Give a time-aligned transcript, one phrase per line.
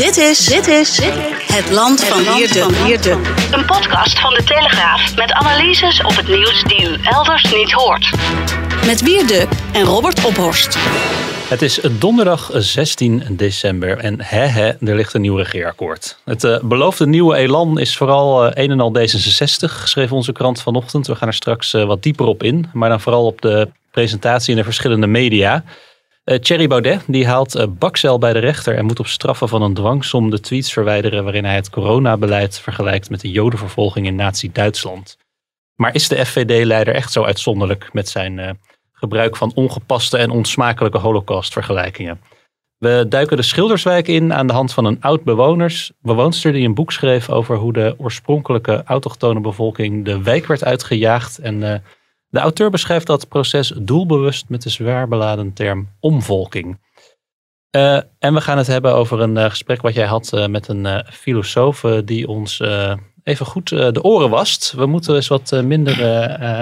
[0.00, 1.00] Dit is, dit is
[1.52, 2.34] het land van
[2.84, 3.10] Wierde.
[3.52, 8.10] Een podcast van de Telegraaf met analyses op het nieuws die u elders niet hoort.
[8.86, 10.78] Met Wierde en Robert Ophorst.
[11.48, 16.18] Het is donderdag 16 december en hè hè, er ligt een nieuw regeerakkoord.
[16.24, 20.62] Het uh, beloofde nieuwe elan is vooral uh, een en al D66, schreef onze krant
[20.62, 21.06] vanochtend.
[21.06, 24.50] We gaan er straks uh, wat dieper op in, maar dan vooral op de presentatie
[24.50, 25.64] in de verschillende media.
[26.24, 29.62] Uh, Thierry Baudet die haalt uh, Bakcel bij de rechter en moet op straffen van
[29.62, 35.16] een dwangsom de tweets verwijderen waarin hij het coronabeleid vergelijkt met de jodenvervolging in nazi-Duitsland.
[35.74, 38.50] Maar is de FVD-leider echt zo uitzonderlijk met zijn uh,
[38.92, 42.20] gebruik van ongepaste en onsmakelijke holocaustvergelijkingen?
[42.78, 45.24] We duiken de Schilderswijk in aan de hand van een oud
[46.52, 51.82] die een boek schreef over hoe de oorspronkelijke autochtone bevolking de wijk werd uitgejaagd en
[52.30, 56.78] de auteur beschrijft dat proces doelbewust met de zwaar beladen term omvolking.
[57.76, 60.68] Uh, en we gaan het hebben over een uh, gesprek wat jij had uh, met
[60.68, 62.62] een filosoof die ons
[63.22, 64.72] even goed de oren wast.
[64.72, 66.04] We moeten eens wat minder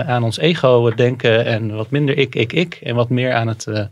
[0.07, 3.91] aan ons ego denken en wat minder ik, ik, ik en wat meer aan het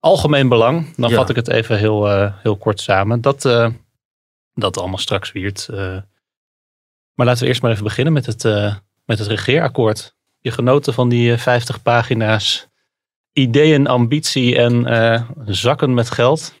[0.00, 0.96] algemeen belang.
[0.96, 1.16] Dan ja.
[1.16, 3.20] vat ik het even heel, heel kort samen.
[3.20, 3.42] Dat,
[4.54, 5.68] dat allemaal straks wiert.
[7.14, 8.44] maar laten we eerst maar even beginnen met het,
[9.04, 12.68] met het regeerakkoord je genoten van die 50 pagina's
[13.32, 16.54] ideeën, ambitie en uh, zakken met geld?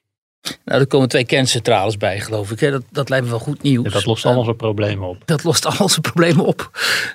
[0.64, 2.70] Nou, er komen twee kerncentrales bij, geloof ik.
[2.70, 3.84] Dat, dat lijkt me wel goed nieuws.
[3.84, 5.22] Ja, dat lost al onze problemen op.
[5.24, 6.70] Dat lost al onze problemen op.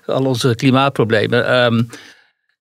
[0.05, 1.63] Al onze klimaatproblemen.
[1.63, 1.89] Um,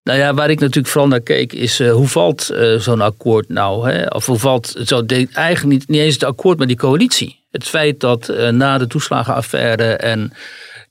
[0.02, 3.48] nou ja, waar ik natuurlijk vooral naar keek is uh, hoe valt uh, zo'n akkoord
[3.48, 3.90] nou?
[3.90, 4.06] Hè?
[4.06, 7.42] Of hoe valt zo de, eigenlijk niet, niet eens het akkoord, maar die coalitie.
[7.50, 10.32] Het feit dat na de toeslagenaffaire en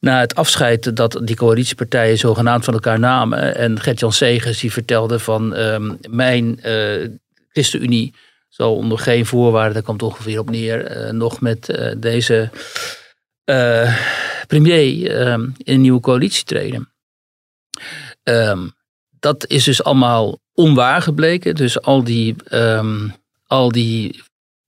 [0.03, 3.55] na het afscheid dat die coalitiepartijen zogenaamd van elkaar namen.
[3.55, 7.07] En Gert-Jan Segers die vertelde van um, mijn uh,
[7.49, 8.13] ChristenUnie
[8.49, 12.49] zal onder geen voorwaarden, daar komt ongeveer op neer, uh, nog met uh, deze
[14.47, 16.91] premier um, in een nieuwe coalitie treden.
[18.23, 18.71] Um,
[19.19, 21.55] dat is dus allemaal onwaar gebleken.
[21.55, 22.35] Dus al die,
[23.47, 24.23] al die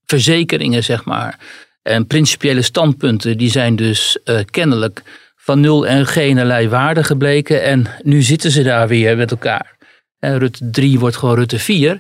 [0.06, 1.40] verzekeringen, zeg maar,
[1.82, 4.18] en principiële standpunten, die zijn dus
[4.50, 5.04] kennelijk
[5.46, 7.64] van nul en geen waarde gebleken.
[7.64, 9.78] En nu zitten ze daar weer met elkaar.
[10.20, 11.92] En Rutte 3 wordt gewoon Rutte 4.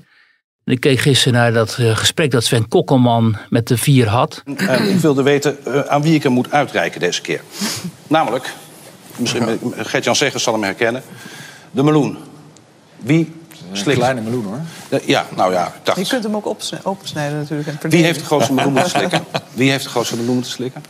[0.63, 4.43] En ik keek gisteren naar dat uh, gesprek dat Sven Kokkelman met de 4 had.
[4.45, 7.41] Uh, ik wilde weten uh, aan wie ik hem moet uitreiken deze keer.
[8.07, 8.53] Namelijk,
[9.15, 11.03] misschien Gert-Jan Zeggers zal hem herkennen.
[11.71, 12.17] De meloen.
[12.97, 13.33] Wie
[13.73, 14.59] Een kleine meloen hoor.
[15.05, 15.99] Ja, nou ja, ik dacht...
[15.99, 17.67] Je kunt hem ook opsnijden natuurlijk.
[17.67, 19.23] En wie heeft de grootste meloen moeten slikken?
[19.53, 20.83] Wie heeft de grootste meloen moeten slikken?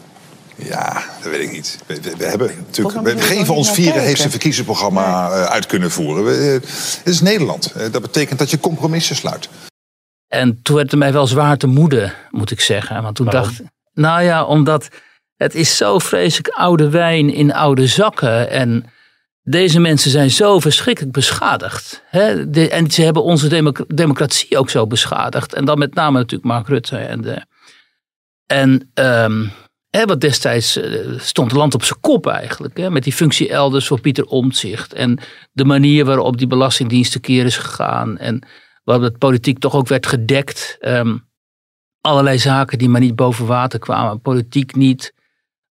[0.56, 1.80] Ja, dat weet ik niet.
[1.86, 5.66] We, we, we hebben natuurlijk, we, geen van ons vieren heeft zijn verkiezingsprogramma uh, uit
[5.66, 6.26] kunnen voeren.
[6.26, 6.54] We, uh,
[6.98, 7.74] het is Nederland.
[7.78, 9.50] Uh, dat betekent dat je compromissen sluit.
[10.28, 13.02] En toen werd het mij wel zwaar te moede, moet ik zeggen.
[13.02, 13.44] Want toen Waarom?
[13.44, 13.62] dacht
[13.94, 14.88] nou ja, omdat
[15.36, 18.50] het is zo vreselijk oude wijn in oude zakken.
[18.50, 18.86] En
[19.42, 22.04] deze mensen zijn zo verschrikkelijk beschadigd.
[22.10, 22.50] Hè?
[22.50, 25.54] De, en ze hebben onze democ democratie ook zo beschadigd.
[25.54, 26.98] En dan met name natuurlijk Mark Rutte.
[26.98, 27.46] En, de,
[28.46, 29.52] en um,
[30.04, 32.90] Wat destijds uh, stond het land op zijn kop eigenlijk.
[32.90, 34.94] Met die functie elders voor Pieter Omtzigt.
[34.94, 35.20] En
[35.52, 38.18] de manier waarop die belastingdienst tekeer is gegaan.
[38.18, 38.48] En
[38.84, 40.78] waarop het politiek toch ook werd gedekt.
[40.80, 41.28] Um,
[42.02, 44.22] allerlei zaken die maar niet boven water kwamen.
[44.22, 45.14] Politiek niet.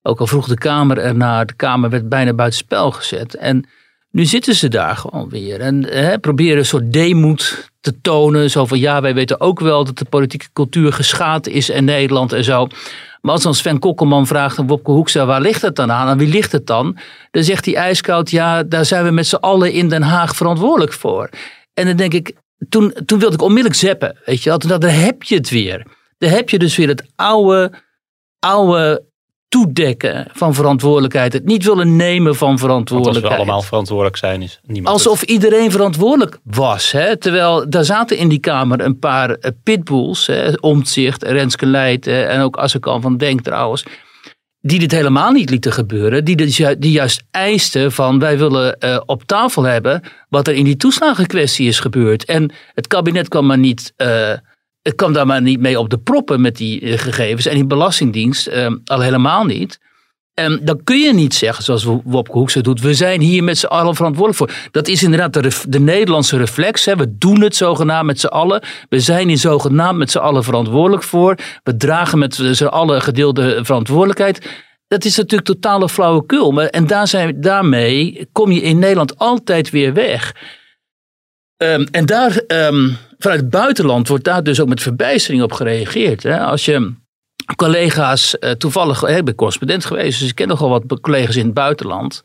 [0.03, 1.47] Ook al vroeg de Kamer ernaar.
[1.47, 3.35] De Kamer werd bijna buitenspel gezet.
[3.35, 3.69] En
[4.15, 5.61] nu zitten ze daar gewoon weer.
[5.61, 8.51] En hè, proberen een soort deemoed te tonen.
[8.51, 12.33] Zo van ja, wij weten ook wel dat de politieke cultuur geschaad is in Nederland
[12.33, 12.67] en zo.
[13.21, 16.07] Maar als dan Sven Kokkelman vraagt aan Wopke Hoekstra, waar ligt het dan aan?
[16.07, 16.97] Aan wie ligt het dan?
[17.31, 20.93] Dan zegt hij ijskoud, ja, daar zijn we met z'n allen in Den Haag verantwoordelijk
[20.93, 21.29] voor.
[21.73, 22.33] En dan denk ik,
[22.69, 24.75] toen, toen wilde ik onmiddellijk zeppen, weet je wel.
[24.75, 25.87] Ik, daar heb je het weer.
[26.19, 27.73] Daar heb je dus weer het oude,
[28.39, 29.05] oude
[29.55, 31.33] toedekken van verantwoordelijkheid.
[31.33, 33.33] Het niet willen nemen van Want als verantwoordelijkheid.
[33.33, 36.93] we allemaal verantwoordelijk zijn, is niemand Alsof iedereen verantwoordelijk was.
[36.93, 37.17] Hè?
[37.17, 40.27] Terwijl daar zaten in die Kamer een paar eh, pitbulls.
[40.27, 40.53] Hè?
[40.61, 43.85] Omtzigt, Renske Leijten en ook Assekan van Denk trouwens.
[44.61, 46.25] die dit helemaal niet lieten gebeuren.
[46.25, 50.65] Die, dus die juist eisten van wij willen eh, op tafel hebben wat er in
[50.65, 52.25] die toeslagenkwestie is gebeurd.
[52.25, 54.33] En het kabinet kwam maar niet, eh,
[54.85, 57.47] het kwam daar maar niet mee op de proppen met die eh, gegevens.
[57.47, 59.81] En die Belastingdienst eh, al helemaal niet.
[60.35, 63.67] En dan kun je niet zeggen, zoals Wopke Hoekstra doet, we zijn hier met z'n
[63.67, 64.71] allen verantwoordelijk voor.
[64.71, 66.85] Dat is inderdaad de, de Nederlandse reflex.
[66.85, 66.97] Hè.
[66.97, 68.63] We doen het zogenaamd met z'n allen.
[68.89, 71.39] We zijn hier zogenaamd met z'n allen verantwoordelijk voor.
[71.63, 74.63] We dragen met z'n allen gedeelde verantwoordelijkheid.
[74.89, 76.63] Dat is natuurlijk totale flauwekul.
[76.63, 80.35] En daar zijn, daarmee kom je in Nederland altijd weer weg.
[81.57, 86.23] Ehm, en daar, ehm, vanuit het buitenland wordt daar dus ook met verbijstering op gereageerd.
[86.23, 86.41] Hè.
[86.41, 86.95] Als je
[87.57, 91.55] collega's, eh, toevallig, ik ben correspondent geweest, dus ik ken nogal wat collega's in het
[91.55, 92.23] buitenland.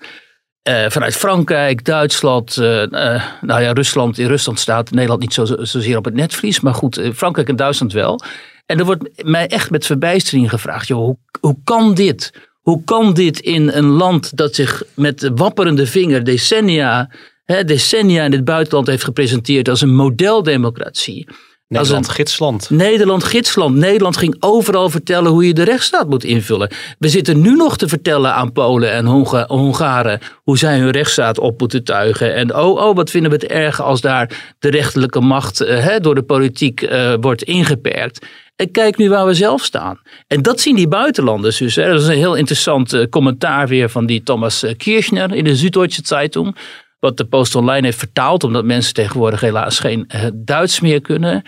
[0.61, 4.17] Eh, vanuit Frankrijk, Duitsland, eh, nou ja, Rusland.
[4.17, 7.93] In Rusland staat Nederland niet zo, zozeer op het netvlies, maar goed, Frankrijk en Duitsland
[7.93, 8.21] wel.
[8.65, 12.33] En er wordt mij echt met verbijstering gevraagd, joh, hoe, hoe kan dit?
[12.61, 17.09] Hoe kan dit in een land dat zich met wapperende vinger decennia,
[17.53, 21.27] hè, decennia in het buitenland heeft gepresenteerd als een modeldemocratie?
[21.67, 22.69] Nederland, een- gidsland.
[22.69, 23.75] Nederland gidsland.
[23.75, 26.69] Nederland ging overal vertellen hoe je de rechtsstaat moet invullen.
[26.99, 31.39] We zitten nu nog te vertellen aan Polen en Honga- Hongaren hoe zij hun rechtsstaat
[31.39, 32.35] op moeten tuigen.
[32.35, 35.99] En oh, oh, wat vinden we het erg als daar de rechterlijke macht eh, hè,
[35.99, 38.25] door de politiek eh, wordt ingeperkt.
[38.55, 39.99] En kijk nu waar we zelf staan.
[40.27, 41.75] En dat zien die buitenlanders dus.
[41.75, 41.91] Hè.
[41.91, 46.01] Dat is een heel interessant eh, commentaar weer van die Thomas Kirchner in de Süddeutsche
[46.03, 46.55] Zeitung.
[46.99, 51.43] Wat de Post Online heeft vertaald, omdat mensen tegenwoordig helaas geen eh, Duits meer kunnen.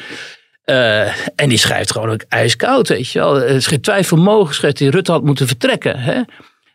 [0.63, 3.41] Eh, en die schrijft gewoon ook ijskoud, weet je wel.
[3.41, 5.99] Er is twijfel mogelijk, schrijft hij, Rutte had moeten vertrekken.
[5.99, 6.21] Hè?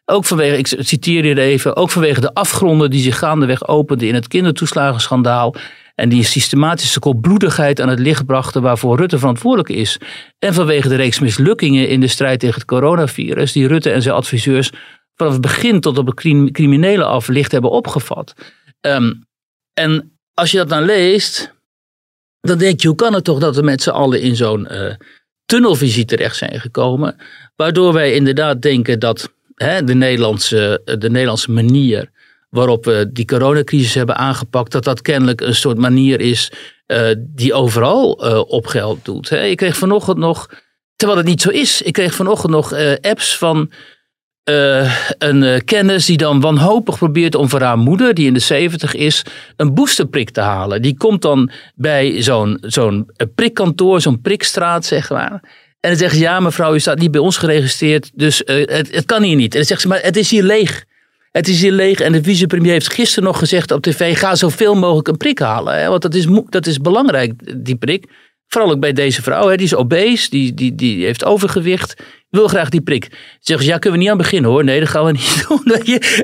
[0.05, 4.15] Ook vanwege, ik citeer hier even, ook vanwege de afgronden die zich gaandeweg openden in
[4.15, 5.55] het kindertoeslagenschandaal.
[5.95, 9.99] En die systematische koelbloedigheid aan het licht brachten waarvoor Rutte verantwoordelijk is.
[10.39, 14.15] En vanwege de reeks mislukkingen in de strijd tegen het coronavirus, die Rutte en zijn
[14.15, 14.71] adviseurs
[15.15, 18.35] vanaf het begin tot op het crim- criminele af licht hebben opgevat.
[18.87, 19.13] Ehm,
[19.75, 21.55] en als je dat dan leest,
[22.41, 24.95] dan denk je, hoe kan het toch dat we met z'n allen in zo'n eh,
[25.45, 27.17] tunnelvisie terecht zijn gekomen,
[27.57, 32.11] waardoor wij inderdaad denken dat hè, de, Nederlandse, de Nederlandse manier
[32.51, 36.53] waarop we die coronacrisis hebben aangepakt, dat dat kennelijk een soort manier is
[36.87, 39.29] eh, die overal eh, op geld doet.
[39.29, 39.45] Hè.
[39.45, 40.51] Ik kreeg vanochtend nog,
[40.97, 43.71] terwijl het niet zo is, ik kreeg vanochtend nog eh, apps van
[44.47, 48.41] eh, een eh, kennis die dan wanhopig probeert om voor haar moeder, die in de
[48.41, 49.23] 70 is,
[49.57, 50.83] een boosterprik te halen.
[50.83, 55.31] Die komt dan bij zo'n zo'n eh, prikkantoor, zo'n prikstraat, zeg maar.
[55.81, 59.05] En dan zegt ze, ja mevrouw, u staat niet bij ons geregistreerd, dus het, het
[59.05, 59.53] kan hier niet.
[59.53, 60.85] En dan zegt ze, maar het is hier leeg.
[61.31, 64.75] Het is hier leeg en de vicepremier heeft gisteren nog gezegd op tv, ga zoveel
[64.75, 65.81] mogelijk een prik halen.
[65.81, 67.33] Hè, want dat is, dat is belangrijk,
[67.65, 68.05] die prik.
[68.49, 72.49] Vooral ook bij deze vrouw, hè, die is obese, die, die, die heeft overgewicht, wil
[72.49, 73.37] graag die prik.
[73.41, 74.65] Zegt ze, ja, kunnen we niet aan beginnen hoor.
[74.65, 75.63] Nee, dat gaan we niet doen.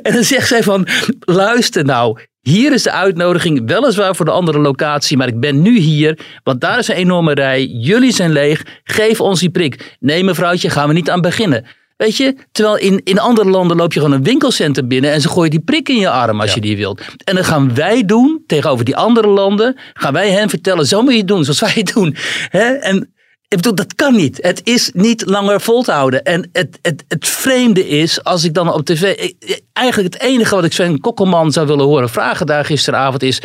[0.02, 0.86] En dan zegt zij van,
[1.20, 5.78] luister nou, hier is de uitnodiging, weliswaar voor de andere locatie, maar ik ben nu
[5.78, 7.64] hier, want daar is een enorme rij.
[7.66, 9.96] Jullie zijn leeg, geef ons die prik.
[10.00, 11.66] Nee mevrouwtje, gaan we niet aan beginnen.
[12.02, 15.28] Weet je, terwijl in, in andere landen loop je gewoon een winkelcentrum binnen en ze
[15.28, 17.00] gooien die prik in je arm als je die wilt.
[17.24, 21.12] En dan gaan wij doen, tegenover die andere landen, gaan wij hen vertellen, zo moet
[21.12, 22.16] je het doen, zoals wij het doen.
[22.48, 22.72] Hè?
[22.72, 23.14] En
[23.48, 24.38] ik bedoel, dat kan niet.
[24.40, 26.22] Het is niet langer vol te houden.
[26.22, 29.30] En het, het, het vreemde is, als ik dan op tv...
[29.72, 33.42] Eigenlijk het enige wat ik Sven Kokkelman zou willen horen vragen daar gisteravond is...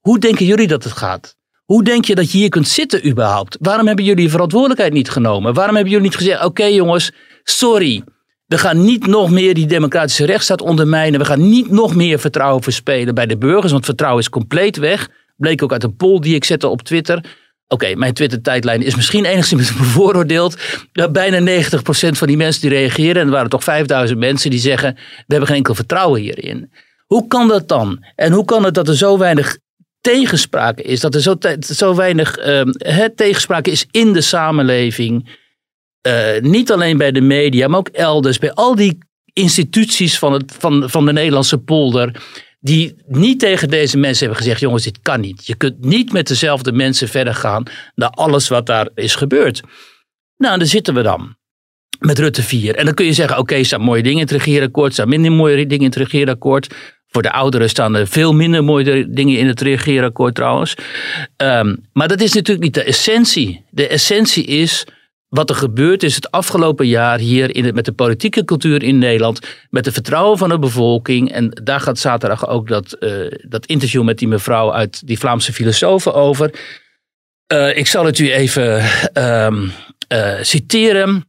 [0.00, 1.36] Hoe denken jullie dat het gaat?
[1.64, 3.56] Hoe denk je dat je hier kunt zitten überhaupt?
[3.60, 5.54] Waarom hebben jullie verantwoordelijkheid niet genomen?
[5.54, 7.12] Waarom hebben jullie niet gezegd, oké jongens,
[7.50, 8.02] sorry.
[8.46, 11.20] We gaan niet nog meer die democratische rechtsstaat ondermijnen.
[11.20, 13.72] We gaan niet nog meer vertrouwen verspelen bij de burgers.
[13.72, 15.08] Want vertrouwen is compleet weg.
[15.36, 17.24] Bleek ook uit een poll die ik zette op Twitter.
[17.68, 20.56] Oké, mijn Twitter-tijdlijn is misschien enigszins bevooroordeeld.
[21.12, 21.68] Bijna 90%
[22.10, 25.46] van die mensen die reageren, en er waren toch 5000 mensen die zeggen: We hebben
[25.46, 26.72] geen enkel vertrouwen hierin.
[27.06, 28.04] Hoe kan dat dan?
[28.14, 29.58] En hoe kan het dat er zo weinig
[30.00, 31.00] tegenspraak is?
[31.00, 35.44] Dat er zo, zo weinig ehm, hè, tegenspraak is in de samenleving?
[36.06, 38.38] Eh, niet alleen bij de media, maar ook elders.
[38.38, 38.98] Bij al die
[39.32, 42.22] instituties van, het, van, van de Nederlandse polder.
[42.60, 45.46] Die niet tegen deze mensen hebben gezegd: jongens, dit kan niet.
[45.46, 47.62] Je kunt niet met dezelfde mensen verder gaan
[47.94, 49.60] naar alles wat daar is gebeurd.
[50.36, 51.36] Nou, daar zitten we dan.
[51.98, 52.74] Met Rutte 4.
[52.74, 55.08] En dan kun je zeggen: oké, er staan mooie dingen in het regeerakkoord, er staan
[55.08, 56.74] minder mooie dingen in het regeerakkoord.
[57.06, 60.74] Voor de ouderen staan er veel minder mooie dingen in het regeerakkoord trouwens.
[61.36, 63.64] Ehm, maar dat is natuurlijk niet de essentie.
[63.70, 64.86] De essentie is
[65.36, 68.98] wat er gebeurd is het afgelopen jaar hier in het, met de politieke cultuur in
[68.98, 69.40] Nederland.
[69.70, 71.32] Met het vertrouwen van de bevolking.
[71.32, 73.10] En daar gaat zaterdag ook dat, eh,
[73.48, 76.50] dat interview met die mevrouw uit die Vlaamse filosofen over.
[77.46, 79.68] Eh, ik zal het u even ehm,
[80.08, 81.24] eh, citeren.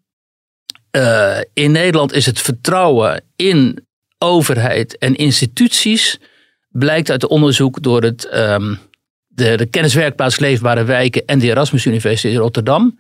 [1.54, 3.86] in Nederland is het vertrouwen in
[4.18, 6.20] overheid en instituties,
[6.70, 8.76] blijkt uit onderzoek door het, ehm,
[9.28, 13.00] de, de kenniswerkplaats Leefbare Wijken en de Erasmus Universiteit in Rotterdam,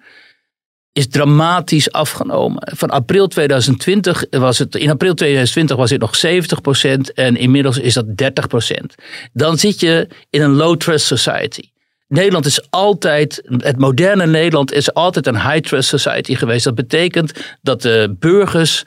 [0.93, 2.71] is dramatisch afgenomen.
[2.75, 7.93] Van april 2020 was het, in april 2020 was het nog 70% en inmiddels is
[7.93, 8.85] dat 30%.
[9.33, 11.69] Dan zit je in een low trust society.
[12.07, 16.63] Nederland is altijd, het moderne Nederland is altijd een high trust society geweest.
[16.63, 18.83] Dat betekent dat de burgers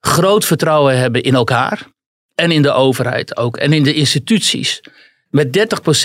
[0.00, 1.86] groot vertrouwen hebben in elkaar
[2.34, 4.80] en in de overheid ook en in de instituties.
[5.30, 5.58] Met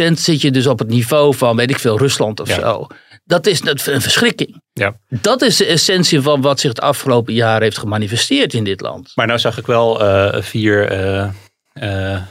[0.09, 2.59] 30% zit je dus op het niveau van, weet ik veel, Rusland of Ja.
[2.59, 2.87] zo.
[3.23, 4.61] Dat is een verschrikking.
[4.73, 4.95] Ja.
[5.07, 9.11] Dat is de essentie van wat zich het afgelopen jaar heeft gemanifesteerd in dit land.
[9.15, 11.29] Maar nou zag ik wel eh, vier eh,
[11.73, 12.21] eh,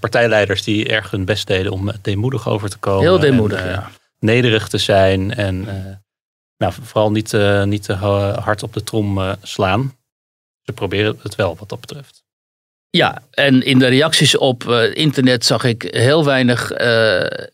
[0.00, 3.02] partijleiders die erg hun best deden om deemoedig over te komen.
[3.02, 3.90] Heel deemoedig, en, ja.
[4.18, 5.68] Nederig te zijn en
[6.56, 7.32] nou, vooral niet,
[7.64, 9.96] niet te ha- hard op de trom slaan.
[10.62, 12.22] Ze proberen het wel wat dat betreft.
[12.90, 16.72] Ja, en in de reacties op internet zag ik heel weinig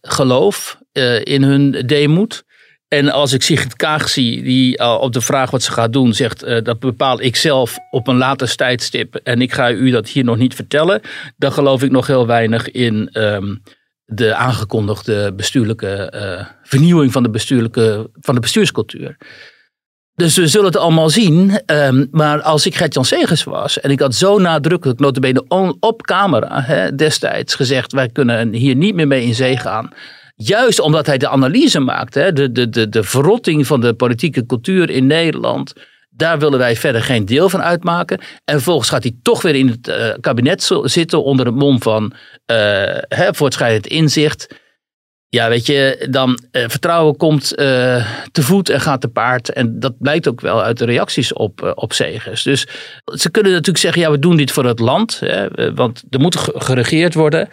[0.02, 0.78] geloof
[1.22, 2.44] in hun deemoed.
[2.90, 6.14] En als ik Sigrid Kaag zie, die eh, op de vraag wat ze gaat doen,
[6.14, 10.08] zegt eh, dat bepaal ik zelf op een later tijdstip en ik ga u dat
[10.08, 11.00] hier nog niet vertellen,
[11.36, 13.56] dan geloof ik nog heel weinig in ehm,
[14.04, 19.16] de aangekondigde bestuurlijke eh, vernieuwing van de, bestuurlijke, van de bestuurscultuur.
[20.14, 21.60] Dus we zullen het allemaal zien.
[21.66, 26.02] Ehm, maar als ik Gert-Jan Segers was en ik had zo nadrukkelijk, notabene on, op
[26.02, 29.90] camera destijds gezegd, wij kunnen hier niet meer mee in zee gaan.
[30.42, 34.46] Juist omdat hij de analyse maakt, hè, de, de, de, de verrotting van de politieke
[34.46, 35.72] cultuur in Nederland.
[36.10, 38.18] Daar willen wij verder geen deel van uitmaken.
[38.18, 42.12] En vervolgens gaat hij toch weer in het eh, kabinet zitten onder het mom van
[42.46, 42.56] eh,
[43.08, 44.58] hè, voortschrijdend inzicht.
[45.28, 47.48] Ja, weet je, dan eh, vertrouwen komt
[48.32, 49.52] te voet en gaat te paard.
[49.52, 52.42] En dat blijkt ook wel uit de reacties op, op Segers.
[52.42, 52.66] Dus
[53.04, 55.20] ze kunnen natuurlijk zeggen, ja, we doen dit voor het land.
[55.20, 57.48] Hè, want er moet ge- geregeerd worden.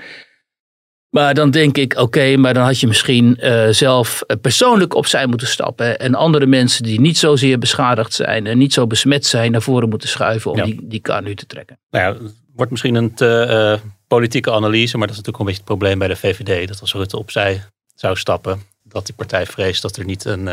[1.09, 5.25] Maar dan denk ik, oké, maar dan had je misschien eh, zelf eh, persoonlijk opzij
[5.27, 5.99] moeten stappen.
[5.99, 9.89] En andere mensen die niet zozeer beschadigd zijn en niet zo besmet zijn, naar voren
[9.89, 10.63] moeten schuiven om Ja.
[10.63, 11.79] die, die kar nu te trekken.
[11.89, 15.45] Nou ja, het wordt misschien een te eh, politieke analyse, maar dat is natuurlijk een
[15.45, 16.67] beetje het probleem bij de VVD.
[16.67, 17.63] Dat als Rutte opzij
[17.95, 20.49] zou stappen, dat die partij vreest dat er niet een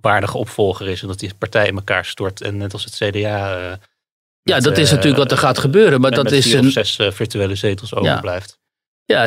[0.00, 2.40] waardige opvolger is en dat die partij in elkaar stort.
[2.40, 3.78] En net als het CDA.
[4.42, 6.00] Ja, dat is natuurlijk wat er gaat gebeuren.
[6.00, 8.50] Maar dat is een, zes virtuele zetels overblijft.
[8.50, 8.59] Ja,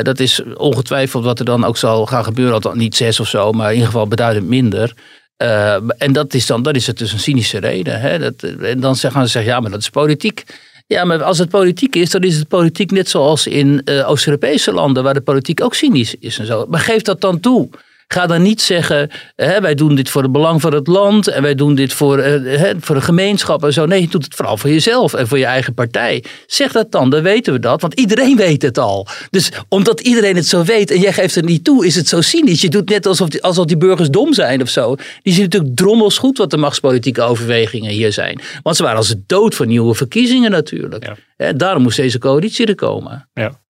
[0.02, 2.54] dat is ongetwijfeld wat er dan ook zal gaan gebeuren.
[2.54, 4.92] Althans, niet zes of zo, maar in ieder geval beduidend minder.
[5.36, 8.00] Eh, en dat is dan dat is het dus een cynische reden.
[8.00, 8.18] Hè?
[8.18, 10.44] Dat, en dan zeggen ze, zeggen, ja, maar dat is politiek.
[10.86, 14.72] Ja, maar als het politiek is, dan is het politiek net zoals in eh, Oost-Europese
[14.72, 16.66] landen, waar de politiek ook cynisch is en zo.
[16.68, 17.68] Maar geef dat dan toe.
[18.08, 21.42] Ga dan niet zeggen, hè, wij doen dit voor het belang van het land en
[21.42, 23.86] wij doen dit voor, eh, hè, voor de gemeenschap en zo.
[23.86, 26.24] Nee, je doet het vooral voor jezelf en voor je eigen partij.
[26.46, 29.06] Zeg dat dan, dan weten we dat, want iedereen weet het al.
[29.30, 32.20] Dus omdat iedereen het zo weet en jij geeft het niet toe, is het zo
[32.20, 32.60] cynisch.
[32.60, 34.96] Je doet net alsof die, alsof die burgers dom zijn of zo.
[35.22, 38.40] Die zien natuurlijk drommels goed wat de machtspolitieke overwegingen hier zijn.
[38.62, 41.04] Want ze waren als de dood voor nieuwe verkiezingen natuurlijk.
[41.04, 41.16] Ja.
[41.36, 43.28] En daarom moest deze coalitie er komen.
[43.34, 43.62] Ja.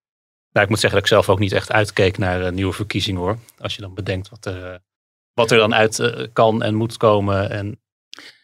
[0.55, 3.21] Nou, ik moet zeggen dat ik zelf ook niet echt uitkeek naar eh, nieuwe verkiezingen
[3.21, 3.37] hoor.
[3.57, 4.75] Als je dan bedenkt wat er, eh,
[5.33, 7.49] wat er dan uit eh, kan en moet komen.
[7.49, 7.79] En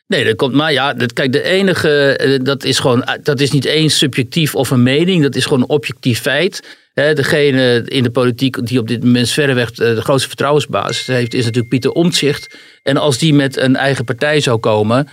[0.07, 0.53] Nee, dat komt.
[0.53, 2.39] Maar ja, dat, kijk, de enige.
[2.43, 3.19] Dat is gewoon.
[3.23, 5.23] Dat is niet eens subjectief of een mening.
[5.23, 6.77] Dat is gewoon een objectief feit.
[6.93, 11.43] Hè, degene in de politiek die op dit moment verreweg de grootste vertrouwensbasis heeft, is
[11.43, 12.57] natuurlijk Pieter Omtzigt.
[12.83, 15.07] En als die met een eigen partij zou komen,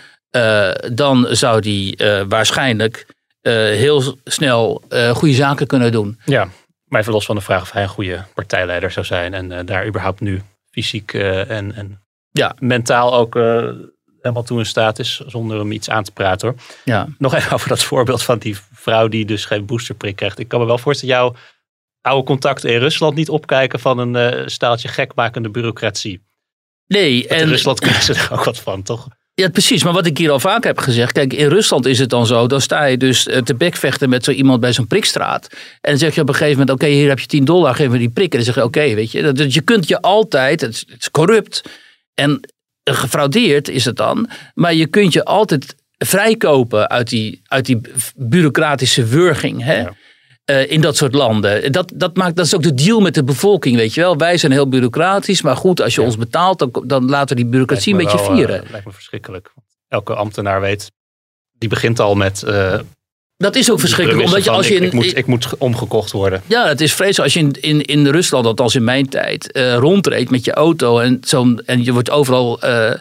[0.93, 3.07] dan zou die waarschijnlijk
[3.43, 6.19] heel snel goede zaken kunnen doen.
[6.25, 6.49] ja,
[6.89, 9.35] maar even los van de vraag of hij een goede partijleider zou zijn.
[9.35, 12.55] En eh, daar überhaupt nu fysiek eh, en, en Ja.
[12.59, 13.69] mentaal ook eh,
[14.21, 15.23] helemaal toe in staat is.
[15.27, 16.57] Zonder hem iets aan te praten hoor.
[16.85, 17.09] Ja.
[17.19, 20.39] Nog even over dat voorbeeld van die vrouw die dus geen boosterprik krijgt.
[20.39, 21.35] Ik kan me wel voorstellen, jouw
[22.01, 26.27] oude contacten in Rusland niet opkijken van een staaltje gekmakende bureaucratie.
[26.87, 29.09] Nee, En in Rusland krijgen ze er ook wat van, toch?
[29.41, 29.85] Ja, precies.
[29.85, 31.13] Maar wat ik hier al vaak heb gezegd.
[31.13, 32.47] Kijk, in Rusland is het dan zo.
[32.47, 35.49] Dan sta je dus eh, te bekvechten met zo iemand bij zo'n prikstraat.
[35.81, 37.89] En dan zeg je op een gegeven moment: Oké, hier heb je 10 dollar, geef
[37.89, 38.31] me die prik.
[38.31, 39.33] En dan zeg je: Oké, weet je.
[39.33, 40.61] Dus je kunt je altijd.
[40.61, 41.63] Het is, corrupt.
[42.15, 42.41] En
[42.85, 44.29] gefraudeerd is het dan.
[44.55, 47.81] Maar je kunt je altijd vrijkopen uit die, uit die
[48.17, 49.63] bureaucratische wurging.
[49.63, 49.81] Hè?
[49.81, 49.95] Ja.
[50.49, 51.73] Eh, in dat soort landen.
[51.73, 54.17] Dat, dat, maakt, dat is ook de deal met de bevolking, weet je wel.
[54.17, 57.51] Wij zijn heel bureaucratisch, maar goed, als je ons betaalt, dan, dan laten we die
[57.51, 58.65] bureaucratie een beetje wel, eh, vieren.
[58.71, 59.53] lijkt me verschrikkelijk.
[59.89, 60.91] Elke ambtenaar weet,
[61.59, 62.79] die begint al met eh
[63.37, 66.13] Dat is ook verschrikkelijk, omdat je als je ik, in, ik, moet, ik moet omgekocht
[66.13, 66.43] worden.
[66.47, 69.75] ja, het is vreselijk als je in, in, in Rusland, althans in mijn tijd, eh
[69.75, 72.95] rondreed met je auto en, zo'n en je wordt overal eh,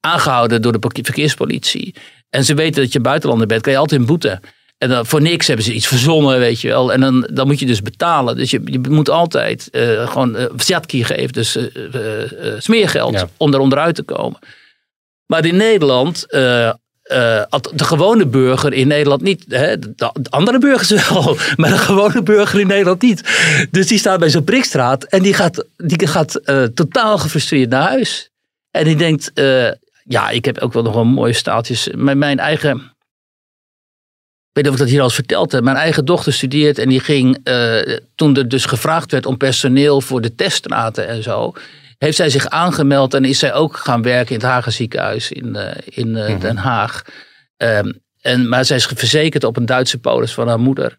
[0.00, 1.94] aangehouden door de verkeerspolitie.
[2.30, 4.40] En ze weten dat je buitenlander bent, kan je altijd een boete.
[4.80, 6.92] En dan, voor niks hebben ze iets verzonnen, weet je wel.
[6.92, 8.36] En dan, dan moet je dus betalen.
[8.36, 10.46] Dus je, je moet altijd uh, gewoon uh,
[11.06, 11.64] geven, dus uh,
[12.58, 13.28] smeergeld, Ja.
[13.36, 14.38] om er onderuit te komen.
[15.26, 16.76] Maar in Nederland, de
[17.76, 19.44] gewone burger in Nederland niet.
[19.48, 23.22] Hè, de, de andere burgers wel, maar de gewone burger in Nederland niet.
[23.70, 26.40] Dus die staat bij zo'n prikstraat en die gaat, die gaat
[26.74, 28.30] totaal gefrustreerd naar huis.
[28.70, 29.30] En die denkt,
[30.04, 31.88] ja, ik heb ook wel nog wel mooie staaltjes.
[31.94, 32.92] Mijn, mijn eigen
[34.62, 35.64] weet niet of ik dat hier al eens verteld heb.
[35.64, 40.00] Mijn eigen dochter studeert en die ging, uh, toen er dus gevraagd werd om personeel
[40.00, 41.52] voor de teststraten en zo,
[41.98, 45.46] heeft zij zich aangemeld en is zij ook gaan werken in het Hagen ziekenhuis in,
[45.56, 46.40] uh, in uh, mm -hmm.
[46.40, 47.02] Den Haag.
[47.56, 50.96] Um, en, maar zij is verzekerd op een Duitse polis van haar moeder.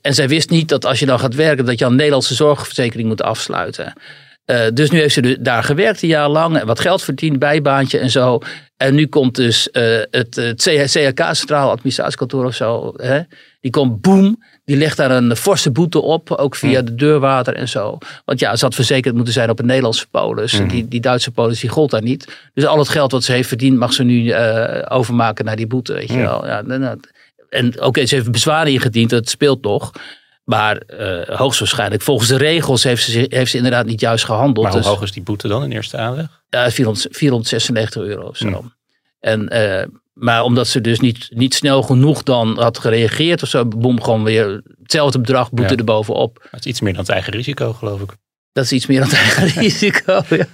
[0.00, 3.08] en zij wist niet dat als je dan gaat werken, dat je een Nederlandse zorgverzekering
[3.08, 3.92] moet afsluiten.
[4.50, 7.98] Uh, dus nu heeft ze daar gewerkt een jaar lang en wat geld verdiend, bijbaantje
[7.98, 8.38] en zo.
[8.76, 12.92] En nu komt dus uh, het, het CHK, Centraal Administratiekantoor of zo.
[12.96, 13.20] Hè?
[13.60, 16.86] Die komt boem, die legt daar een forse boete op, ook via mm.
[16.86, 17.98] de deurwater en zo.
[18.24, 20.60] Want ja, ze had verzekerd moeten zijn op een Nederlandse polis.
[20.60, 20.68] Mm.
[20.68, 22.36] Die, die Duitse polis, die gold daar niet.
[22.54, 25.66] Dus al het geld wat ze heeft verdiend, mag ze nu uh, overmaken naar die
[25.66, 26.22] boete, weet je Mm.
[26.22, 26.46] wel.
[26.46, 27.00] Ja, en
[27.50, 29.92] en oké, okay, ze heeft bezwaren ingediend, dat speelt nog.
[30.50, 34.64] Maar uh, hoogstwaarschijnlijk, volgens de regels heeft ze, heeft ze inderdaad niet juist gehandeld.
[34.66, 36.42] Maar hoe dus, hoog is die boete dan in eerste aanleg?
[36.50, 38.46] 400, 496 euro of zo.
[38.48, 38.72] Mm.
[39.20, 43.66] En, uh, maar omdat ze dus niet, niet snel genoeg dan had gereageerd of zo,
[43.66, 45.78] boem gewoon weer hetzelfde bedrag boete Ja.
[45.78, 46.48] erbovenop.
[46.50, 48.16] Dat is iets meer dan het eigen risico, geloof ik.
[48.52, 50.22] Dat is iets meer dan het eigen risico.
[50.28, 50.46] Ja,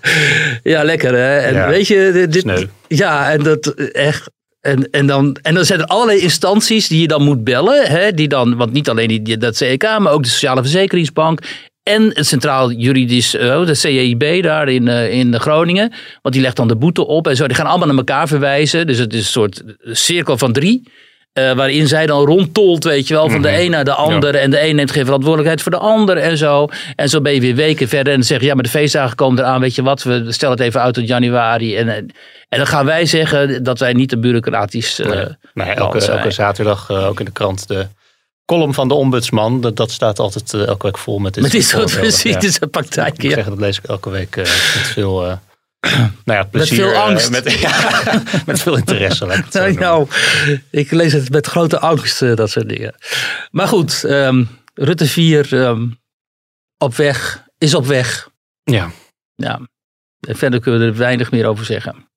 [0.62, 1.38] ja lekker hè.
[1.38, 2.66] En Ja, weet je, dit, sneu.
[2.88, 4.30] ja, en dat echt.
[4.66, 7.86] En, en, dan, en dan zijn er allerlei instanties die je dan moet bellen.
[7.86, 11.40] Hè, die dan, want niet alleen die, dat CEK, maar ook de Sociale Verzekeringsbank.
[11.82, 15.92] En het Centraal Juridisch, de CEIB daar in, uh, in Groningen.
[16.22, 17.46] Want die legt dan de boete op en zo.
[17.46, 18.86] Die gaan allemaal naar elkaar verwijzen.
[18.86, 20.82] Dus het is een soort cirkel van drie.
[21.38, 23.60] Uh, waarin zij dan rondtolt, weet je wel, van de Mhm.
[23.60, 24.34] een naar de ander.
[24.34, 26.68] En de een neemt geen verantwoordelijkheid voor de ander en zo.
[26.96, 28.12] En zo ben je weer weken verder.
[28.12, 30.02] En dan zeg je, ja, maar de feestdagen komen eraan, weet je wat.
[30.02, 31.76] We stellen het even uit tot januari.
[31.76, 32.10] En, en,
[32.48, 35.24] dan gaan wij zeggen dat wij niet een bureaucratisch uh, Nee.
[35.54, 37.86] Nee, elke, zaterdag uh, ook in de krant de
[38.44, 39.60] column van de ombudsman.
[39.60, 42.40] Dat, dat staat altijd elke week vol met dit Met dit soort precies, Ja.
[42.40, 43.22] soort Ik moet.
[43.22, 43.30] Ja.
[43.30, 45.38] zeggen, dat lees ik elke week met veel,
[46.24, 46.76] nou ja, plezier.
[46.76, 47.30] veel uh, angst.
[47.30, 48.02] met, ja,
[48.46, 49.26] met veel interesse.
[49.26, 50.08] laat Nou, nou,
[50.70, 52.94] ik lees het met grote angst, eh, dat soort dingen.
[53.50, 54.44] Maar goed, ehm,
[54.74, 55.86] Rutte 4 ehm,
[56.78, 58.28] op weg, is op weg.
[58.62, 58.90] Ja.
[59.34, 59.60] Ja.
[60.20, 62.08] En verder kunnen we er weinig meer over zeggen.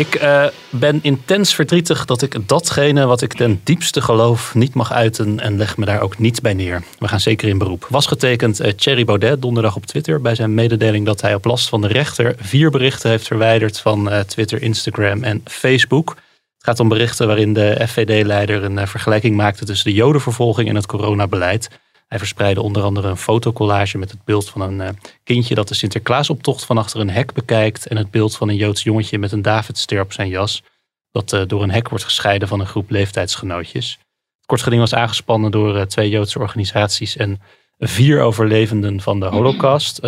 [0.00, 4.92] Ik uh, ben intens verdrietig dat ik datgene wat ik ten diepste geloof niet mag
[4.92, 6.82] uiten en leg me daar ook niet bij neer.
[6.98, 7.86] We gaan zeker in beroep.
[7.88, 11.68] Was getekend uh, Thierry Baudet donderdag op Twitter bij zijn mededeling dat hij op last
[11.68, 16.08] van de rechter vier berichten heeft verwijderd van uh, Twitter, Instagram en Facebook.
[16.08, 20.86] Het gaat om berichten waarin de FVD-leider een vergelijking maakte tussen de jodenvervolging en het
[20.86, 21.68] coronabeleid.
[22.10, 24.88] Hij verspreidde onder andere een fotocollage met het beeld van een uh,
[25.24, 27.86] kindje dat de Sinterklaasoptocht van achter een hek bekijkt.
[27.86, 30.62] En het beeld van een Joods jongetje met een Davidster op zijn jas.
[31.10, 33.90] Dat uh, door een hek wordt gescheiden van een groep leeftijdsgenootjes.
[34.36, 37.40] Het kortgeding was aangespannen door uh, twee Joodse organisaties en
[37.78, 40.00] vier overlevenden van de Holocaust.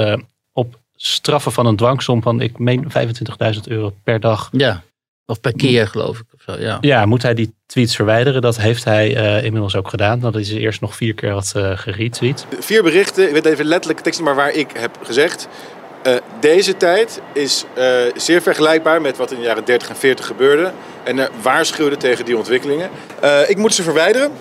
[0.52, 2.84] op straffen van een dwangsom van, ik meen,
[3.54, 4.48] 25.000 euro per dag.
[4.52, 4.82] Ja,
[5.32, 6.24] of per keer geloof ik.
[6.34, 6.78] Of zo, ja.
[6.80, 8.42] Ja, moet hij die tweets verwijderen?
[8.42, 10.20] Dat heeft hij uh, inmiddels ook gedaan.
[10.20, 12.46] Dat hij ze eerst nog vier keer had uh, geretweet.
[12.58, 15.48] Vier berichten, ik weet even letterlijk tekst, maar waar ik heb gezegd.
[16.06, 17.64] Uh, deze tijd is
[18.16, 20.72] zeer vergelijkbaar met wat in de jaren 30 en 40 gebeurde.
[21.04, 22.90] En waarschuwde tegen die ontwikkelingen.
[23.48, 24.32] ik moet ze verwijderen.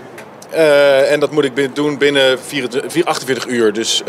[0.53, 3.73] Uh, en dat moet ik doen binnen 24, 48 uur.
[3.73, 4.07] Dus uh,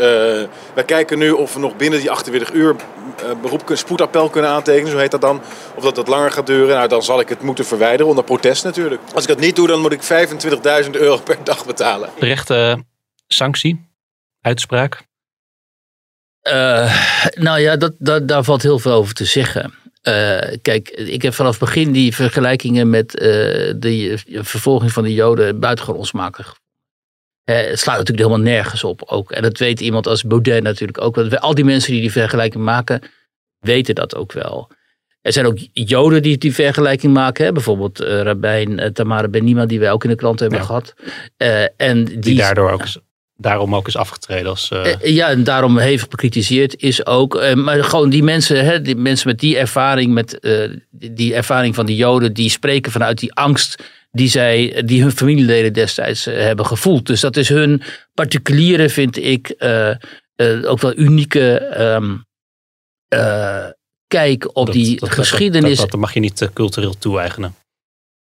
[0.73, 2.75] wij kijken nu of we nog binnen die 48 uur
[3.23, 4.91] uh, beroep, spoedappel kunnen aantekenen.
[4.91, 5.41] Zo heet dat dan.
[5.75, 6.75] Of dat dat langer gaat duren.
[6.75, 8.07] Nou, dan zal ik het moeten verwijderen.
[8.07, 9.01] Onder protest natuurlijk.
[9.13, 10.03] Als ik dat niet doe, dan moet ik
[10.85, 12.09] 25.000 euro per dag betalen.
[12.19, 12.83] Terechte
[13.27, 13.89] sanctie?
[14.41, 15.01] Uitspraak?
[17.33, 19.73] nou ja, dat, dat, daar valt heel veel over te zeggen.
[20.07, 23.21] Uh, kijk, ik heb vanaf het begin die vergelijkingen met uh,
[23.75, 26.49] de vervolging van de Joden buitengewoon onsmakelijk.
[27.45, 29.31] Uh, het slaat natuurlijk helemaal nergens op ook.
[29.31, 31.15] En dat weet iemand als Baudet natuurlijk ook.
[31.15, 33.01] Want al die mensen die die vergelijking maken,
[33.59, 34.69] weten dat ook wel.
[35.21, 37.45] Er zijn ook Joden die die vergelijking maken.
[37.45, 37.51] Hè?
[37.51, 40.65] Bijvoorbeeld uh, Rabijn Tamara Benima, die wij ook in de krant hebben ja.
[40.65, 40.93] gehad.
[41.77, 42.85] en die, die daardoor ook
[43.35, 44.69] daarom ook is afgetreden als...
[44.73, 44.95] Uh...
[45.01, 47.35] Ja, en daarom hevig bekritiseerd is ook.
[47.35, 51.75] Uh, maar gewoon die mensen, hè, die mensen met die ervaring, met uh, die ervaring
[51.75, 56.65] van de Joden, die spreken vanuit die angst die, zij, die hun familieleden destijds hebben
[56.65, 57.05] gevoeld.
[57.05, 57.81] Dus dat is hun
[58.13, 59.55] particuliere, vind ik,
[60.65, 62.25] ook wel unieke um,
[64.07, 65.77] kijk op Dat- die dat- geschiedenis.
[65.77, 67.55] Dat, dat mag je niet eh, cultureel toe-eigenen.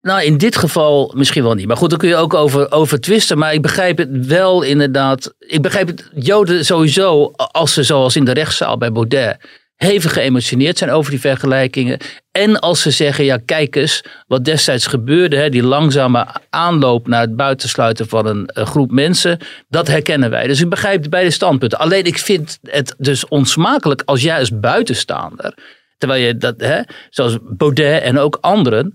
[0.06, 1.66] Nou, in dit geval misschien wel niet.
[1.66, 3.38] Maar goed, daar kun je ook over, over twisten.
[3.38, 5.34] Maar ik begrijp het wel inderdaad.
[5.38, 9.36] Ik begrijp het Joden sowieso, als ze zoals in de rechtszaal bij Baudet
[9.76, 11.98] hevig geëmotioneerd zijn over die vergelijkingen.
[12.30, 15.36] En als ze zeggen, ja kijk eens wat destijds gebeurde.
[15.36, 19.38] Hè, die langzame aanloop naar het buitensluiten van een, eh, groep mensen.
[19.68, 20.46] Dat herkennen wij.
[20.46, 21.78] Dus ik begrijp de beide standpunten.
[21.78, 25.54] Alleen ik vind het dus onsmakelijk als jij als buitenstaander.
[25.98, 28.94] Terwijl je dat, hè, zoals Baudet en ook anderen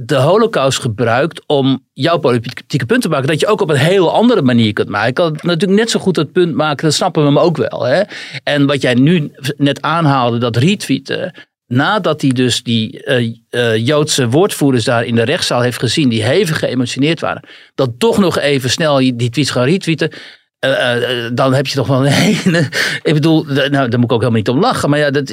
[0.00, 3.26] de holocaust gebruikt om jouw politieke punt te maken.
[3.26, 5.08] Dat je ook op een heel andere manier kunt maken.
[5.08, 7.86] Ik kan natuurlijk net zo goed het punt maken, dat snappen we hem ook wel.
[7.86, 8.02] Hè?
[8.42, 11.32] En wat jij nu net aanhaalde, dat retweeten.
[11.66, 16.22] Nadat hij dus die eh, eh, Joodse woordvoerders daar in de rechtszaal heeft gezien, die
[16.22, 20.10] hevig geëmotioneerd waren, dat toch nog even snel die tweets gaan retweeten.
[20.58, 22.68] eh, eh, dan heb je toch wel een hele.
[23.02, 24.90] Ik bedoel, nou, daar moet ik ook helemaal niet om lachen.
[24.90, 25.30] Maar ja, dat,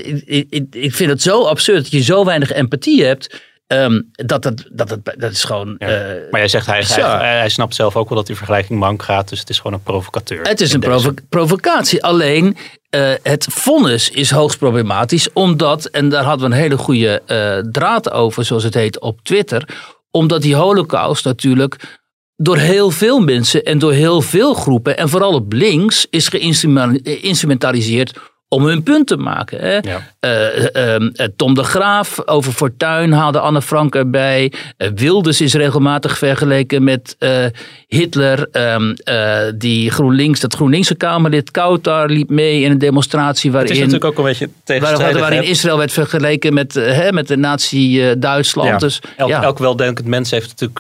[0.71, 3.53] ik vind het zo absurd dat je zo weinig empathie hebt.
[3.67, 5.78] Ehm, dat, dat, dat, dat, dat is gewoon.
[5.78, 5.89] eh,
[6.32, 9.30] Maar jij zegt, hij, hij, hij, snapt zelf ook wel dat die vergelijking mank gaat.
[9.30, 10.41] Dus het is gewoon een provocateur.
[10.41, 12.04] Het is een provo- provocatie.
[12.04, 12.58] Alleen
[12.89, 15.34] eh, het vonnis is hoogst problematisch.
[15.34, 19.19] Omdat, en daar hadden we een hele goede eh, draad over, zoals het heet op
[19.23, 19.67] Twitter.
[20.12, 21.99] Omdat die holocaust natuurlijk
[22.36, 24.97] door heel veel mensen en door heel veel groepen.
[24.97, 29.60] En vooral op links is geïnstrumentaliseerd om hun punt te maken.
[29.60, 29.79] Hè?
[30.19, 34.53] Eh, ehm, eh, Tom de Graaf over Fortuyn haalde Anne Frank erbij.
[34.77, 37.45] Eh, Wilders is regelmatig vergeleken met eh,
[37.88, 38.47] Hitler.
[38.51, 43.67] Ehm, eh, die GroenLinks, dat GroenLinkse Kamerlid Kautar liep mee in een demonstratie Het is
[43.67, 43.75] waarin...
[43.77, 45.19] natuurlijk ook een beetje Waar, tegenstrijdig.
[45.19, 45.43] waarin?
[45.43, 48.69] Israël werd vergeleken met, eh, hè, met de nazi-Duitsland.
[48.69, 48.77] Ja.
[48.77, 49.43] Dus, elk, ja.
[49.43, 50.79] elk weldenkend mens heeft natuurlijk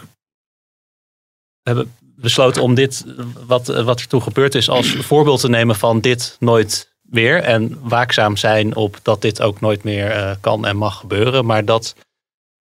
[1.63, 3.05] hebben besloten om dit,
[3.47, 7.41] wat, wat er toen gebeurd is, als voorbeeld te nemen van dit nooit weer.
[7.41, 11.45] En waakzaam zijn op dat dit ook nooit meer eh, kan en mag gebeuren.
[11.45, 11.95] Maar dat,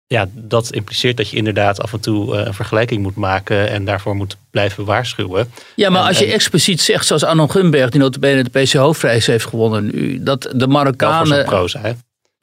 [0.07, 3.85] ja, dat impliceert dat je inderdaad af en toe eh, een vergelijking moet maken en
[3.85, 5.51] daarvoor moet blijven waarschuwen.
[5.77, 8.73] Ja, maar En- als je en- expliciet zegt, zoals Arnon Gunberg, die notabene de PC
[8.73, 11.27] hoofdprijs heeft gewonnen nu, dat de Marokkanen...
[11.27, 11.93] zijn proza, hè?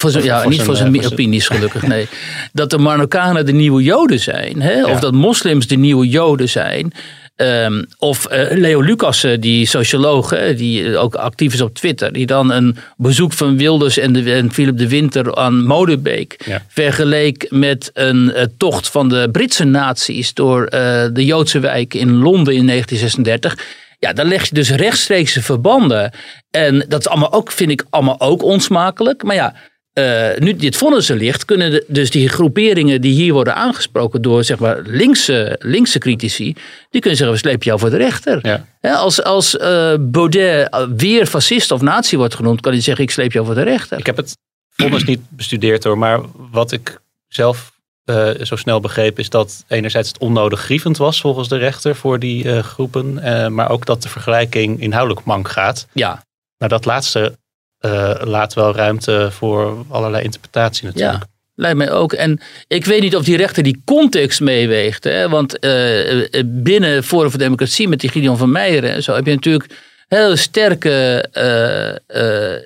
[0.02, 2.08] Voor zijn, ja, voor niet voor zijn eh, voor zijn- opinies gelukkig, nee.
[2.54, 4.62] Dat de Marokkanen de nieuwe Joden zijn.
[4.62, 4.84] Hè?
[4.86, 5.00] Of Ja.
[5.00, 6.92] dat moslims de nieuwe Joden zijn.
[7.38, 12.14] Ehm, of eh, Leo Lucassen, die socioloog, hè, die eh, ook actief is op Twitter.
[12.14, 16.66] Die dan een bezoek van Wilders en, de, en Philip de Winter aan Molenbeek Ja.
[16.68, 22.12] vergeleek met een eh, tocht van de Britse nazi's door eh, de Joodse wijk in
[22.18, 23.58] Londen in 1936.
[24.00, 26.12] Ja, dan leg je dus rechtstreekse verbanden.
[26.52, 29.24] En dat is allemaal ook, vind ik allemaal ook onsmakelijk.
[29.24, 29.54] Maar ja,
[29.98, 34.22] eh, nu dit vonnis er ligt, kunnen de- dus die groeperingen die hier worden aangesproken
[34.22, 36.54] door zeg maar linkse, linkse critici,
[36.90, 38.40] die kunnen zeggen we slepen jou voor de rechter.
[38.82, 38.94] Ja.
[38.96, 43.12] Als als eh, Baudet eh, weer fascist of nazi wordt genoemd, kan hij zeggen ik
[43.12, 43.98] sleep jou voor de rechter.
[44.00, 44.38] Ik heb het
[44.70, 46.20] vonnis niet bestudeerd hoor, maar
[46.52, 47.76] wat ik zelf
[48.44, 52.62] zo snel begreep is dat enerzijds het onnodig grievend was volgens de rechter voor die
[52.64, 53.14] groepen,
[53.54, 55.88] maar ook dat de vergelijking inhoudelijk mank gaat.
[55.94, 56.24] Ja,
[56.58, 57.38] Nou, dat laatste
[58.24, 61.18] laat wel ruimte voor allerlei interpretatie natuurlijk.
[61.18, 62.14] Ja, lijkt mij ook.
[62.14, 65.04] En ik weet niet of die rechter die context meeweegt.
[65.04, 65.30] Hè?
[65.30, 69.26] Want eh, eh, binnen Forum voor Democratie met die Gideon van Meijeren en zo heb
[69.26, 69.70] je natuurlijk
[70.08, 72.64] heel sterke eh, eh,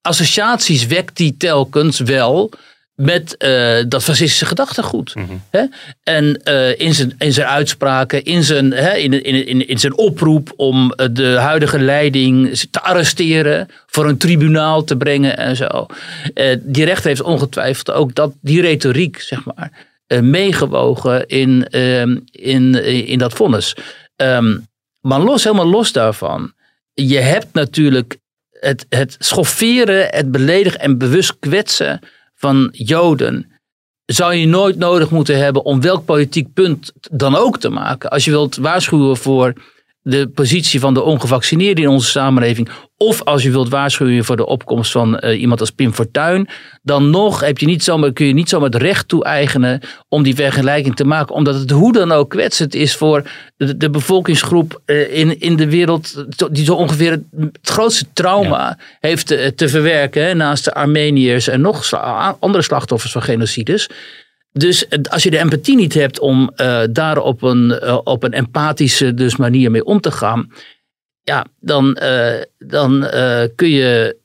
[0.00, 2.50] associaties wekt die telkens wel
[3.00, 5.14] met eh, dat fascistische gedachtegoed.
[5.14, 5.36] Mhm.
[5.50, 5.64] Hè?
[6.02, 9.96] En eh, in, zijn, in zijn uitspraken, in zijn, hè, in, in, in, in zijn
[9.96, 15.86] oproep om eh, de huidige leiding te arresteren, voor een tribunaal te brengen en zo.
[16.58, 19.86] Die rechter heeft ongetwijfeld ook dat, die retoriek, zeg maar,
[20.22, 23.76] meegewogen in, ehm, in, in dat vonnis.
[24.16, 24.58] Ehm,
[25.00, 26.52] maar los, helemaal los daarvan,
[26.94, 28.18] je hebt natuurlijk
[28.50, 32.00] het, het schofferen, het beledigen en bewust kwetsen
[32.38, 33.50] van Joden
[34.04, 38.10] zou je nooit nodig moeten hebben om welk politiek punt dan ook te maken.
[38.10, 39.52] Als je wilt waarschuwen voor
[40.08, 42.68] de positie van de ongevaccineerden in onze samenleving.
[42.96, 46.48] Of als je wilt waarschuwen voor de opkomst van eh, iemand als Pim Fortuyn.
[46.82, 50.34] Dan nog heb je niet zomaar, kun je niet zomaar het recht toe-eigenen om die
[50.34, 51.34] vergelijking te maken.
[51.34, 53.22] Omdat het hoe dan ook kwetsend is voor
[53.56, 56.24] de, de bevolkingsgroep eh, in, in de wereld.
[56.50, 60.22] Die zo ongeveer het, het grootste trauma heeft te, te verwerken.
[60.22, 63.88] Hè, naast de Armeniërs en nog sla- andere slachtoffers van genocides.
[64.58, 68.22] Dus eh, als je de empathie niet hebt om eh, daar op een, eh, op
[68.22, 70.52] een empathische dus manier mee om te gaan.
[71.22, 71.98] Ja, dan,
[72.58, 73.06] dan
[73.54, 74.16] kun je.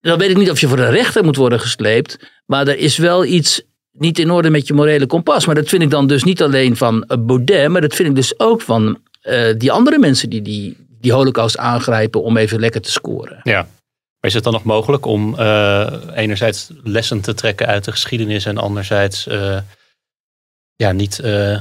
[0.00, 2.18] Dan weet ik niet of je voor de rechter moet worden gesleept.
[2.46, 5.46] Maar er is wel iets niet in orde met je morele kompas.
[5.46, 7.68] Maar dat vind ik dan dus niet alleen van Baudet.
[7.68, 8.98] Maar dat vind ik dus ook van
[9.56, 13.40] die andere mensen die, die die holocaust aangrijpen om even lekker te scoren.
[13.42, 13.66] Ja.
[14.22, 18.44] Maar is het dan nog mogelijk om uh, enerzijds lessen te trekken uit de geschiedenis
[18.44, 19.58] en anderzijds uh,
[20.76, 21.60] ja, niet uh,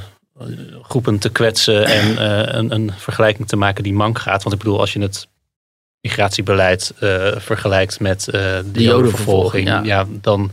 [0.82, 4.44] groepen te kwetsen en een, een, vergelijking te maken die mank gaat?
[4.44, 5.28] Want ik bedoel, als je het
[6.02, 6.94] migratiebeleid
[7.36, 9.84] vergelijkt met de, de jodenvervolging, ja.
[9.84, 10.06] ja.
[10.10, 10.52] dan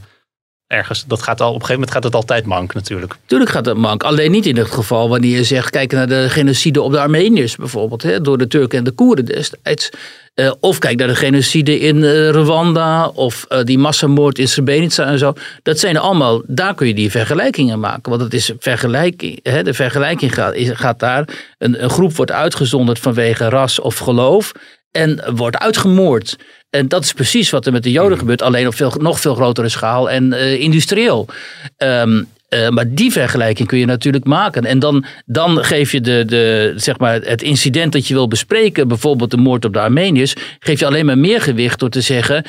[0.68, 3.16] ergens, dat gaat al, op een gegeven moment gaat het altijd mank natuurlijk.
[3.26, 4.02] Tuurlijk gaat het mank.
[4.02, 7.57] Alleen niet in het geval wanneer je zegt, kijk naar de genocide op de Armeniërs
[7.57, 9.90] bijvoorbeeld, hè, door de Turken en de Koerden destijds.
[10.35, 15.04] Uh, of kijk naar de genocide in uh, Rwanda of uh, die massamoord in Srebrenica
[15.04, 15.33] en zo.
[15.62, 18.11] Dat zijn allemaal, daar kun je die vergelijkingen maken.
[18.11, 21.28] Want het is vergelijking, hè, de vergelijking gaat, is, gaat daar,
[21.59, 24.52] een groep wordt uitgezonderd vanwege ras of geloof
[24.90, 26.37] en wordt uitgemoord.
[26.70, 28.18] En dat is precies wat er met de Joden mm.
[28.18, 31.29] gebeurt, alleen op veel, nog veel grotere schaal en uh, industrieel.
[31.77, 34.64] Um, uh, maar die vergelijking kun je natuurlijk maken.
[34.64, 38.88] En dan, dan geef je de, de, zeg maar het incident dat je wil bespreken,
[38.88, 42.44] bijvoorbeeld de moord op de Armeniërs, geef je alleen maar meer gewicht door te zeggen.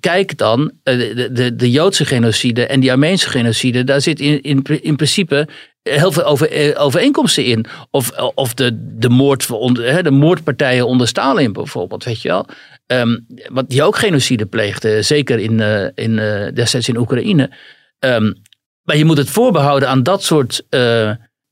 [0.00, 4.42] Kijk dan, eh, de, de, de Joodse genocide en die Armeense genocide, daar zit in,
[4.42, 5.48] in, in principe
[5.82, 7.64] heel veel over, overeenkomsten in.
[7.90, 12.46] Of, of de, de, moord, de moordpartijen onder Stalin bijvoorbeeld, weet je wel.
[12.86, 17.50] Um, wat die ook genocide pleegde, zeker in, uh, in, uh, destijds in Oekraïne.
[17.98, 18.34] Um,
[18.82, 20.66] maar je moet het voorbehouden aan dat soort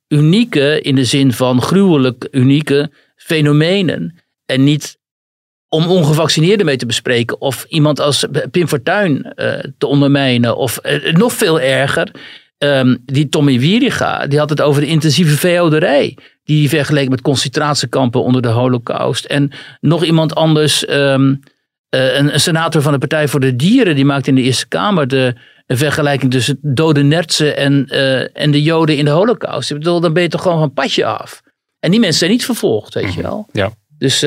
[0.08, 4.16] unieke, in de zin van gruwelijk unieke fenomenen.
[4.46, 4.98] En niet
[5.70, 9.32] om ongevaccineerden mee te bespreken of iemand als Pim Fortuyn
[9.78, 10.56] te ondermijnen.
[10.56, 10.78] Of
[11.12, 12.10] nog veel erger,
[12.64, 18.22] um, die Tommy Wieriga, die had het over de intensieve veehouderij die vergeleken met concentratiekampen
[18.22, 19.24] onder de Holocaust.
[19.24, 21.40] En nog iemand anders, um,
[21.88, 25.08] een, een, senator van de Partij voor de Dieren, die maakte in de Eerste Kamer
[25.08, 25.34] de
[25.66, 27.86] een vergelijking tussen dode nertsen en,
[28.32, 29.70] en de Joden in de Holocaust.
[29.70, 31.40] Ik bedoel, dan ben je toch gewoon van padje af.
[31.78, 33.46] En die mensen zijn niet vervolgd, weet je wel.
[33.52, 33.72] Ja.
[33.98, 34.22] Dus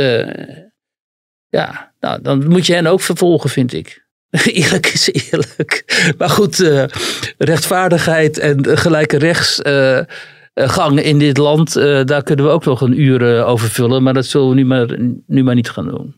[1.60, 4.06] ja, nou, dan moet je hen ook vervolgen, vind ik.
[4.44, 5.84] eerlijk is eerlijk.
[6.18, 6.84] Maar goed, uh,
[7.38, 10.00] rechtvaardigheid en gelijke rechts eh,
[10.54, 14.04] gang in dit land, uh, daar kunnen we ook nog een uur uh, over vullen.
[14.04, 16.16] Maar dat zullen we nu maar, nu maar niet gaan doen.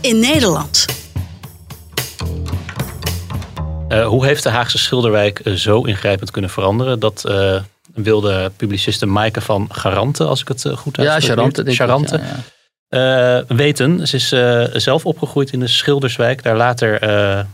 [0.00, 0.86] In Nederland.
[4.04, 6.98] hoe heeft de Haagse Schilderwijk zo ingrijpend kunnen veranderen?
[6.98, 7.32] Dat
[7.94, 11.06] wilde publiciste Maaike van Garante, als ik het goed heb.
[11.06, 11.64] Ja, Charante.
[11.66, 12.20] Charante.
[13.46, 14.06] Weten.
[14.06, 14.28] Ze is
[14.84, 16.42] zelf opgegroeid in de Schilderswijk.
[16.42, 17.46] Daar later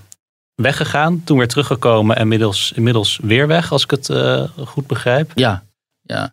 [0.54, 4.10] weggegaan, toen weer teruggekomen en inmiddels, inmiddels weer weg, als ik het
[4.64, 5.30] goed begrijp.
[5.34, 5.62] Ja,
[6.02, 6.32] ja.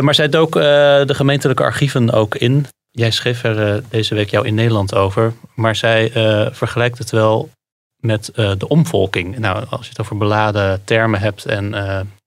[0.00, 2.66] Maar zij dook de gemeentelijke archieven ook in.
[2.90, 6.10] Jij schreef er deze week jou in Nederland over, maar zij
[6.52, 7.50] vergelijkt het wel
[7.96, 9.38] met de omvolking.
[9.38, 11.74] Nou, als je het over beladen termen hebt en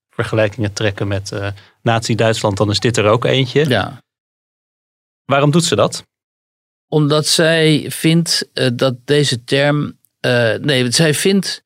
[0.09, 1.31] vergelijkingen trekken met
[1.81, 3.69] Nazi-Duitsland, dan is dit er ook eentje.
[3.69, 4.03] Ja.
[5.25, 6.05] Waarom doet ze dat?
[6.87, 11.63] Omdat zij vindt dat deze term uh, nee, zij vindt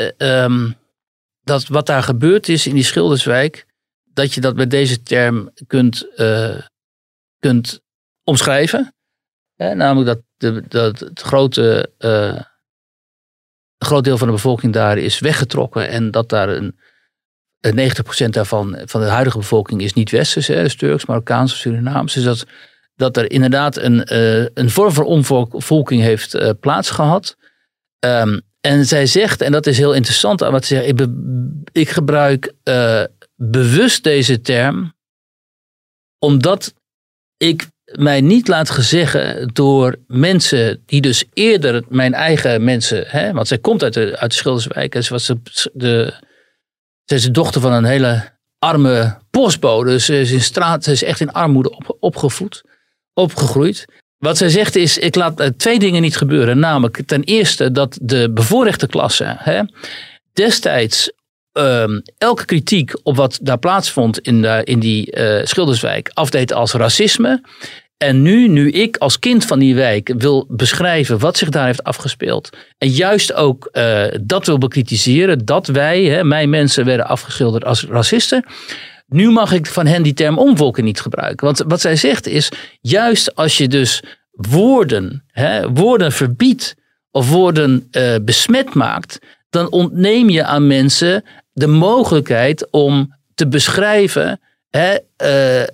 [0.00, 0.76] uh, um,
[1.40, 3.66] dat wat daar gebeurd is in die Schilderswijk,
[4.04, 6.06] dat je dat met deze term kunt,
[7.38, 7.80] kunt
[8.24, 8.94] omschrijven.
[9.56, 12.44] namelijk dat, de, dat het grote, een
[13.78, 16.78] groot deel van de bevolking daar is weggetrokken en dat daar een,
[17.66, 22.14] 90% daarvan van de huidige bevolking is niet westers, hè, dus Turks, Marokkaans of Surinaams.
[22.14, 22.46] Dus dat,
[22.98, 24.02] dat er inderdaad een,
[24.54, 27.36] een vorm van omvolking heeft plaatsgehad.
[28.06, 31.06] Um, en zij zegt, en dat is heel interessant aan wat ze zegt, ik,
[31.72, 33.02] ik gebruik uh,
[33.36, 34.94] bewust deze term,
[36.18, 36.74] omdat
[37.36, 43.48] ik mij niet laat gezeggen door mensen die dus eerder mijn eigen mensen, hè, want
[43.48, 45.40] zij komt uit de, uit de Schilderswijk en ze was de,
[45.72, 46.14] de,
[47.04, 51.20] is de dochter van een hele arme postbode, ze is in straat, ze is echt
[51.20, 52.62] in armoede op, opgevoed,
[53.18, 53.84] opgegroeid.
[54.18, 56.58] Wat zij zegt is, ik laat eh, twee dingen niet gebeuren.
[56.58, 59.62] Namelijk ten eerste dat de bevoorrechte klasse hè,
[60.32, 61.12] destijds
[61.52, 66.72] um, elke kritiek op wat daar plaatsvond in, de, in die uh, Schilderswijk afdeed als
[66.72, 67.42] racisme.
[67.96, 71.82] En nu, nu ik als kind van die wijk wil beschrijven wat zich daar heeft
[71.82, 72.50] afgespeeld.
[72.78, 75.44] En juist ook uh, dat wil bekritiseren.
[75.44, 78.44] Dat wij, hè, mijn mensen, werden afgeschilderd als racisten.
[79.08, 81.46] Nu mag ik van hen die term omvolken niet gebruiken.
[81.46, 86.74] Want wat zij zegt is, juist als je dus woorden, hè, woorden verbiedt
[87.10, 89.18] of woorden uh, besmet maakt,
[89.50, 94.40] dan ontneem je aan mensen de mogelijkheid om te beschrijven
[94.70, 95.66] hè, uh,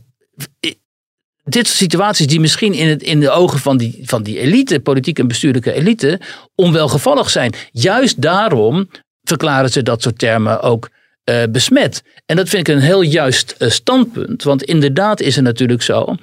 [1.45, 4.81] dit soort situaties die misschien in, het, in de ogen van die, van die elite,
[4.81, 6.21] politieke en bestuurlijke elite,
[6.55, 7.55] onwelgevallig zijn.
[7.71, 8.89] Juist daarom
[9.23, 10.91] verklaren ze dat soort termen ook
[11.31, 12.03] uh, besmet.
[12.27, 14.43] En dat vind ik een heel juist uh, standpunt.
[14.43, 16.15] Want inderdaad is het natuurlijk zo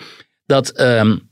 [0.46, 1.30] dat um,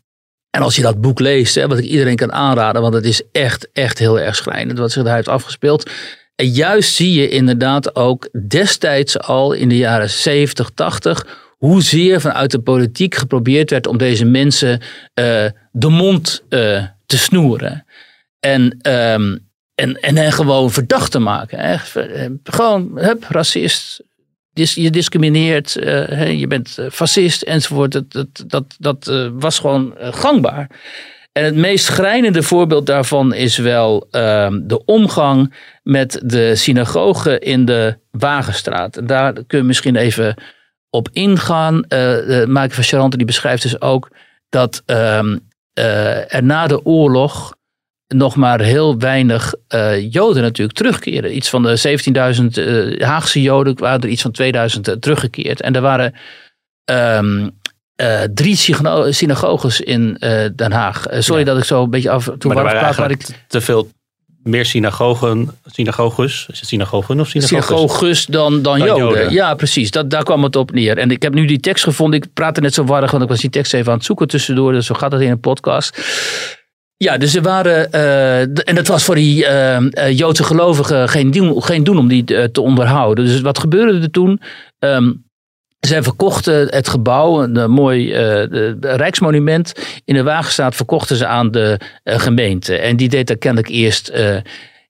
[0.49, 3.21] En als je dat boek leest, hè, wat ik iedereen kan aanraden, want het is
[3.31, 5.89] echt, echt heel erg schrijnend wat zich daar heeft afgespeeld.
[6.35, 11.25] En juist zie je inderdaad ook destijds al in de jaren 70, 80,
[11.57, 14.85] hoezeer vanuit de politiek geprobeerd werd om deze mensen uh,
[15.71, 16.43] de mond
[17.05, 17.85] te snoeren.
[18.39, 19.48] En, um,
[19.79, 21.79] en, en hen gewoon verdacht te maken.
[22.43, 24.03] Gewoon, hup, racist,
[24.53, 27.91] je discrimineert, uh, je bent fascist enzovoort.
[27.91, 30.69] Dat, dat, dat, dat uh, was gewoon gangbaar.
[31.31, 37.65] En het meest schrijnende voorbeeld daarvan is wel uh, de omgang met de synagoge in
[37.65, 38.97] de Wagenstraat.
[38.97, 40.35] En daar kun je misschien even
[40.89, 41.81] op ingaan.
[41.87, 44.09] De van Charante die beschrijft dus ook
[44.49, 47.57] dat uh, er na de oorlog
[48.15, 51.35] nog maar heel weinig uh, Joden natuurlijk terugkeren.
[51.35, 51.99] Iets van de
[52.97, 55.61] 17.000 Haagse Joden waren er iets van 2000 teruggekeerd.
[55.61, 56.13] En er waren
[56.85, 57.51] um,
[58.01, 58.55] uh, drie
[59.09, 60.17] synagoges in
[60.55, 61.05] Den Haag.
[61.09, 61.45] Sorry ja.
[61.45, 63.89] dat ik zo een beetje af er waren waar ik te veel
[64.43, 67.65] meer synagogen, synagoges, is het synagogen of synagoges?
[67.65, 69.05] Synagoges dan, dan, dan Joden.
[69.05, 69.31] Joden.
[69.31, 69.91] Ja, precies.
[69.91, 70.97] Dat, daar kwam het op neer.
[70.97, 72.21] En ik heb nu die tekst gevonden.
[72.21, 74.71] Ik praatte net zo warrig, want ik was die tekst even aan het zoeken tussendoor.
[74.71, 75.97] Dus zo gaat het in een podcast.
[77.03, 79.77] Ja, dus er waren, uh, en dat was voor die uh,
[80.11, 83.25] Joodse gelovigen geen, doen, geen doen om die te onderhouden.
[83.25, 84.41] Dus wat gebeurde er toen?
[84.79, 85.27] Um,
[85.79, 88.13] zij verkochten het gebouw, een mooi
[88.79, 89.73] Rijksmonument
[90.05, 92.77] in de Wagenstraat, verkochten ze aan de gemeente.
[92.77, 94.11] En die deed daar kennelijk eerst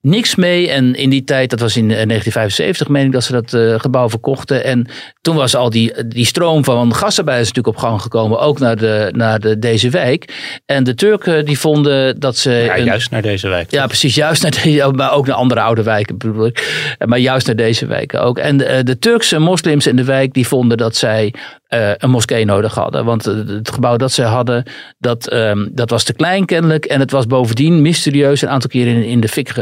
[0.00, 0.70] niks mee.
[0.70, 4.64] En in die tijd, dat was in 1975, meen ik dat ze dat gebouw verkochten.
[4.64, 4.86] En
[5.20, 9.12] toen was al die, die stroom van gasarbeiders natuurlijk op gang gekomen, ook naar, de,
[9.16, 10.34] naar de, deze wijk.
[10.66, 12.50] En de Turken die vonden dat ze.
[12.50, 13.70] Ja, juist naar deze wijk.
[13.70, 16.94] Ja, precies, juist naar deze, maar ook naar andere oude wijken bedoel ik.
[17.06, 18.38] Maar juist naar deze wijken ook.
[18.38, 21.34] En de, de Turkse moslims in de wijk die vonden dat zij
[21.74, 23.04] uh, een moskee nodig hadden.
[23.04, 24.64] Want het gebouw dat ze hadden,
[24.98, 26.84] dat, um, dat was te klein kennelijk.
[26.84, 29.56] En het was bovendien mysterieus een aantal keren in, in de fik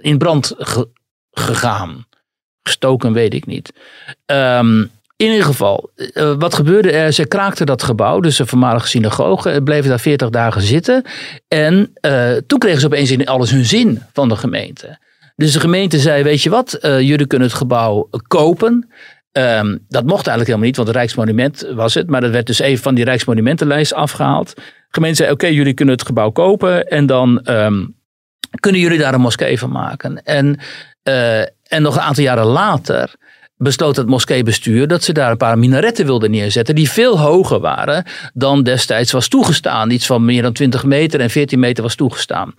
[0.00, 0.88] in brand ge,
[1.30, 2.06] gegaan
[2.62, 3.72] gestoken, weet ik niet.
[4.26, 7.12] Um, in ieder geval, uh, wat gebeurde er?
[7.12, 11.04] Ze kraakten dat gebouw, dus een voormalige synagoge, bleven daar 40 dagen zitten.
[11.48, 11.92] En
[12.46, 14.98] toen kregen ze opeens in alles hun zin van de gemeente.
[15.38, 18.90] Dus de gemeente zei: Weet je wat, uh, jullie kunnen het gebouw kopen.
[19.32, 22.10] Um, dat mocht eigenlijk helemaal niet, want het Rijksmonument was het.
[22.10, 24.54] Maar dat werd dus even van die Rijksmonumentenlijst afgehaald.
[24.54, 26.86] De gemeente zei: Oké, jullie kunnen het gebouw kopen.
[26.88, 27.96] En dan um,
[28.60, 30.22] kunnen jullie daar een moskee van maken.
[30.22, 30.58] En
[31.68, 33.14] en nog een aantal jaren later
[33.56, 36.74] besloot het moskeebestuur dat ze daar een paar minaretten wilden neerzetten.
[36.74, 39.90] die veel hoger waren dan destijds was toegestaan.
[39.90, 42.54] Iets van meer dan 20 meter en 14 meter was toegestaan.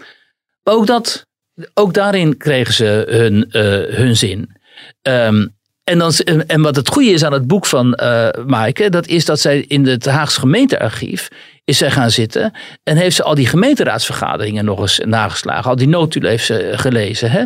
[0.63, 1.25] Maar ook, dat,
[1.73, 4.57] ook daarin kregen ze hun, uh, hun zin.
[5.01, 5.57] Um,
[5.89, 6.13] en, dan,
[6.47, 9.59] en wat het goede is aan het boek van uh, Maaike, dat is dat zij
[9.59, 11.27] in het Haagse gemeentearchief
[11.63, 15.69] is zij gaan zitten en heeft ze al die gemeenteraadsvergaderingen nog eens nageslagen.
[15.69, 17.31] Al die notulen heeft ze gelezen.
[17.31, 17.43] Hè?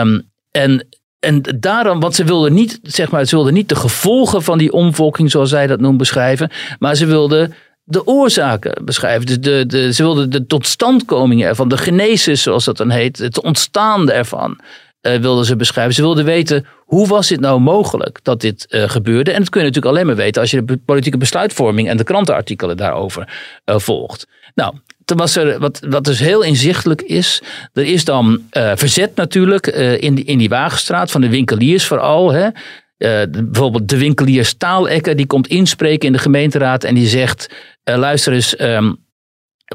[0.00, 0.86] Um, en,
[1.18, 4.72] en daarom, want ze wilden niet, zeg maar, ze wilden niet de gevolgen van die
[4.72, 6.50] omvolking, zoals zij dat noemen, beschrijven.
[6.78, 9.26] Maar ze wilden de oorzaken beschrijven.
[9.26, 13.42] De, de, de, ze wilden de totstandkoming ervan, de genesis, zoals dat dan heet, het
[13.42, 14.58] ontstaan ervan.
[15.06, 15.94] Uh, wilden ze beschrijven.
[15.94, 19.32] Ze wilden weten hoe was dit nou mogelijk dat dit uh, gebeurde.
[19.32, 22.04] En dat kun je natuurlijk alleen maar weten als je de politieke besluitvorming en de
[22.04, 23.28] krantenartikelen daarover
[23.64, 24.26] uh, volgt.
[24.54, 27.42] Nou, was er, wat, wat dus heel inzichtelijk is,
[27.72, 32.32] er is dan verzet natuurlijk in, die, in die Wagenstraat van de winkeliers vooral.
[32.32, 32.48] Hè.
[32.98, 37.50] Uh, bijvoorbeeld de winkelier Staalekker, die komt inspreken in de gemeenteraad en die zegt,
[37.84, 38.96] luister eens, um,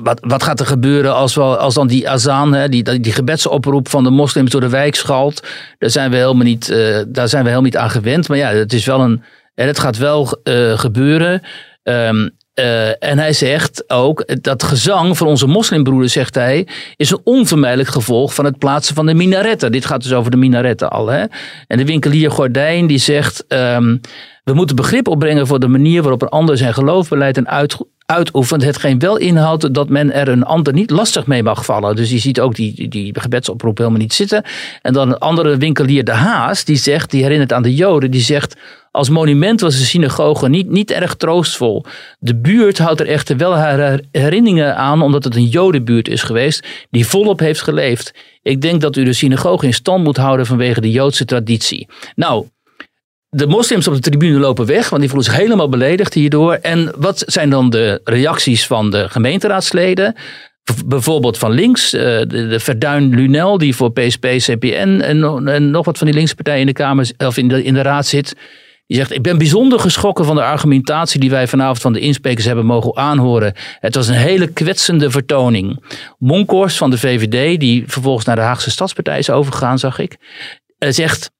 [0.01, 4.03] wat, wat gaat er gebeuren als, als dan die azaan, hè, die, die gebedsoproep van
[4.03, 5.47] de moslims door de wijk schalt?
[5.77, 6.67] Daar zijn we helemaal niet,
[7.07, 8.27] daar zijn we helemaal niet aan gewend.
[8.27, 9.23] Maar ja, het is wel een,
[9.55, 10.37] het gaat wel
[10.75, 11.41] gebeuren.
[11.83, 17.21] Um, uh, en hij zegt ook dat gezang van onze moslimbroeders, zegt hij, is een
[17.23, 19.71] onvermijdelijk gevolg van het plaatsen van de minaretten.
[19.71, 21.07] Dit gaat dus over de minaretten al.
[21.07, 21.25] Hè?
[21.67, 24.01] En de winkelier Gordijn die zegt, um,
[24.43, 28.63] we moeten begrip opbrengen voor de manier waarop een ander zijn geloofbeleid en uit, uitoefent.
[28.63, 31.95] Hetgeen wel inhoudt dat men er een ander niet lastig mee mag vallen.
[31.95, 34.43] Dus je ziet ook die, die, gebedsoproep helemaal niet zitten.
[34.81, 38.21] En dan een andere winkelier, De Haas, die zegt, die herinnert aan de Joden, die
[38.21, 38.55] zegt
[38.91, 41.85] als monument was de synagoge niet, niet erg troostvol.
[42.19, 46.67] De buurt houdt er echter wel haar herinneringen aan, omdat het een Jodenbuurt is geweest,
[46.89, 48.13] die volop heeft geleefd.
[48.41, 51.87] Ik denk dat u de synagoge in stand moet houden vanwege de Joodse traditie.
[52.15, 52.45] Nou,
[53.33, 56.53] de moslims op de tribune lopen weg, want die voelen zich helemaal beledigd hierdoor.
[56.53, 60.15] En wat zijn dan de reacties van de gemeenteraadsleden?
[60.85, 66.07] Bijvoorbeeld van links, eh, de, Verduin Lunel, die voor PSP, CPN en, nog wat van
[66.07, 68.35] die linkse partijen in de Kamer of in de, in de Raad zit.
[68.87, 72.45] Die zegt, ik ben bijzonder geschrokken van de argumentatie die wij vanavond van de insprekers
[72.45, 73.53] hebben mogen aanhoren.
[73.79, 75.83] Het was een hele kwetsende vertoning.
[76.17, 80.17] Monkhorst van de VVD, die vervolgens naar de Haagse Stadspartij is overgegaan, zag ik,
[80.77, 81.31] eh, zegt...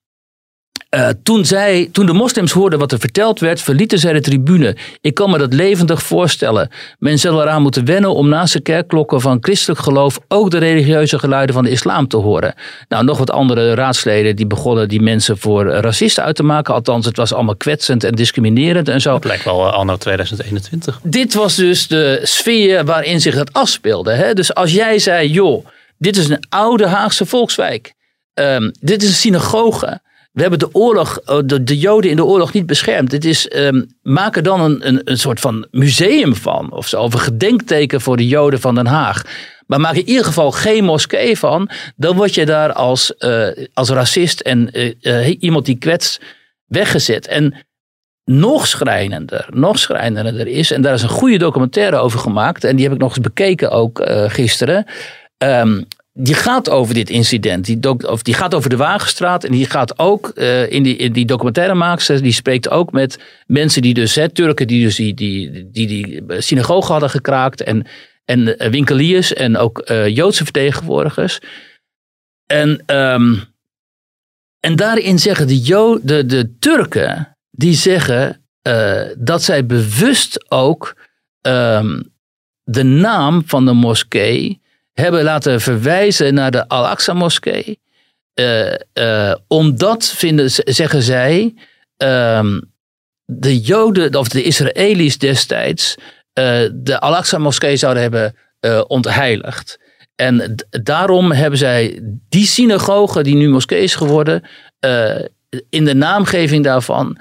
[0.95, 4.75] Uh, toen, zij, toen de moslims hoorden wat er verteld werd, verlieten zij de tribune.
[5.01, 6.69] Ik kan me dat levendig voorstellen.
[6.99, 11.19] Men zal eraan moeten wennen om naast de kerkklokken van christelijk geloof ook de religieuze
[11.19, 12.53] geluiden van de islam te horen.
[12.87, 16.73] Nou, nog wat andere raadsleden die begonnen die mensen voor racisten uit te maken.
[16.73, 19.11] Althans, het was allemaal kwetsend en discriminerend en zo.
[19.11, 20.99] Dat lijkt wel uh, anno 2021.
[21.03, 24.11] Dit was dus de sfeer waarin zich dat afspeelde.
[24.11, 24.33] Hè?
[24.33, 25.65] Dus als jij zei, joh,
[25.97, 27.93] dit is een oude Haagse volkswijk.
[28.33, 30.01] Um, dit is een synagoge.
[30.31, 33.09] We hebben de oorlog, de, de Joden in de oorlog niet beschermd.
[33.09, 36.71] Dit is, um, maak er dan een, een, een soort van museum van.
[36.71, 39.23] Of zo, of een gedenkteken voor de Joden van Den Haag.
[39.67, 41.69] Maar maak in ieder geval geen moskee van.
[41.95, 44.69] Dan word je daar als, uh, als racist en
[45.01, 46.21] uh, iemand die kwetst
[46.65, 47.27] weggezet.
[47.27, 47.65] En
[48.25, 52.63] nog schrijnender, nog schrijnender is, en daar is een goede documentaire over gemaakt.
[52.63, 54.85] En die heb ik nog eens bekeken ook gisteren.
[55.37, 57.65] Um, die gaat over dit incident.
[57.65, 59.43] Die, of die gaat over de Wagenstraat.
[59.43, 61.25] En die gaat ook uh, in, die, in die.
[62.21, 66.23] Die spreekt ook met mensen die dus, hè, Turken die dus die, die, die, die
[66.41, 67.63] synagoge hadden gekraakt.
[67.63, 67.87] En,
[68.25, 71.39] en uh, winkeliers en ook Joodse vertegenwoordigers.
[72.45, 73.43] En, um,
[74.59, 78.45] en daarin zeggen de, de, de Turken, die zeggen
[79.17, 80.95] dat zij bewust ook
[81.41, 82.13] um,
[82.63, 84.60] de naam van de moskee
[85.01, 87.79] hebben laten verwijzen naar de Al-Aqsa-moskee.
[88.35, 91.53] Uh, uh, omdat, vinden, zeggen zij,
[91.97, 92.71] um,
[93.25, 96.03] de Joden of de Israëli's destijds uh,
[96.73, 98.35] de Al-Aqsa-moskee zouden hebben
[98.87, 99.79] ontheiligd.
[100.15, 101.99] En daarom hebben zij
[102.29, 104.43] die synagoge, die nu moskee is geworden,
[105.69, 107.17] in de naamgeving daarvan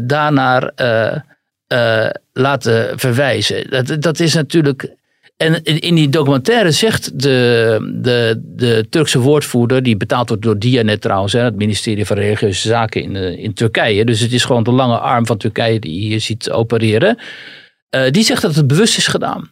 [0.00, 0.72] daarnaar
[2.32, 3.70] laten verwijzen.
[3.70, 4.94] Dat, dat is natuurlijk
[5.36, 11.00] en in die documentaire zegt de, de, de Turkse woordvoerder, die betaald wordt door Diyanet
[11.00, 14.04] trouwens, het ministerie van Religieuze Zaken in, eh, in Turkije.
[14.04, 17.18] Dus het is gewoon de lange arm van Turkije die hier ziet opereren.
[17.96, 19.50] Uh, die zegt dat het bewust is gedaan.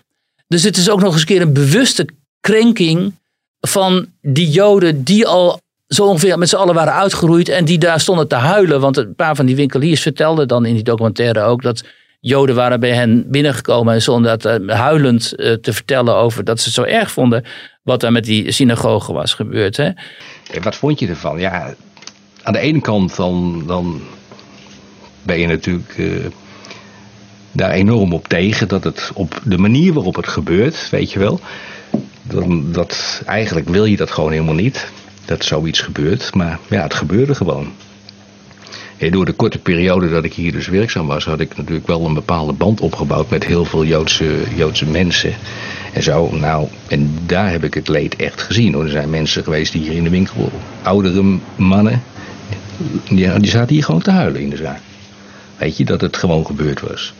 [0.49, 2.07] Dus het is ook nog eens een keer een bewuste
[2.41, 3.13] krenking
[3.61, 8.01] van die Joden die al zo ongeveer met z'n allen waren uitgeroeid en die daar
[8.01, 8.81] stonden te huilen.
[8.81, 11.85] Want een paar van die winkeliers vertelden dan in die documentaire ook dat
[12.25, 16.59] Joden waren bij hen binnengekomen en zonder dat uh, huilend uh, te vertellen over dat
[16.59, 17.45] ze het zo erg vonden
[17.83, 19.77] wat er met die synagoge was gebeurd.
[19.77, 19.91] Hè?
[20.63, 21.39] Wat vond je ervan?
[21.39, 21.75] Ja,
[22.43, 24.01] aan de ene kant dan, dan
[25.23, 26.27] ben je natuurlijk uh,
[27.53, 31.41] daar enorm op tegen dat het op de manier waarop het gebeurt, weet je wel.
[32.65, 34.89] Dat, eigenlijk wil je dat gewoon helemaal niet,
[35.25, 36.35] dat zoiets gebeurt.
[36.35, 37.73] Maar ja, het gebeurde gewoon
[39.11, 42.15] door de korte periode dat ik hier dus werkzaam was, had ik natuurlijk wel een
[42.15, 45.35] bepaalde band opgebouwd met heel veel Joodse, Joodse mensen.
[45.93, 48.75] En zo, nou, en daar heb ik het leed echt gezien.
[48.75, 52.03] Er zijn mensen geweest die hier in de winkel, oudere mannen,
[53.09, 54.81] die, die zaten hier gewoon te huilen in de zaak.
[55.57, 57.13] Weet je, dat het gewoon gebeurd was.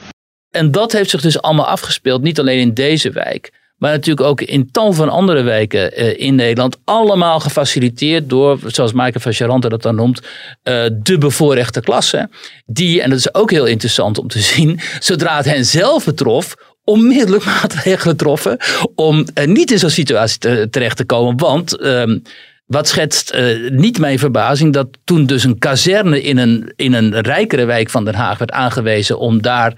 [0.51, 3.53] En dat heeft zich dus allemaal afgespeeld, niet alleen in deze wijk,
[3.83, 6.77] maar natuurlijk ook in tal van andere wijken uh, in Nederland.
[6.85, 12.29] Allemaal gefaciliteerd door, zoals Maaike van Charante dat dan noemt, uh, de bevoorrechte klasse.
[12.67, 16.55] Die, en dat is ook heel interessant om te zien, zodra het hen zelf betrof,
[16.85, 18.57] onmiddellijk maatregelen troffen
[18.95, 21.37] om uh, niet in zo'n situatie te, terecht te komen.
[21.37, 22.19] Want ehm,
[22.67, 23.37] wat schetst
[23.69, 28.05] niet mijn verbazing dat toen dus een kazerne in een, in een rijkere wijk van
[28.05, 29.75] Den Haag werd aangewezen om daar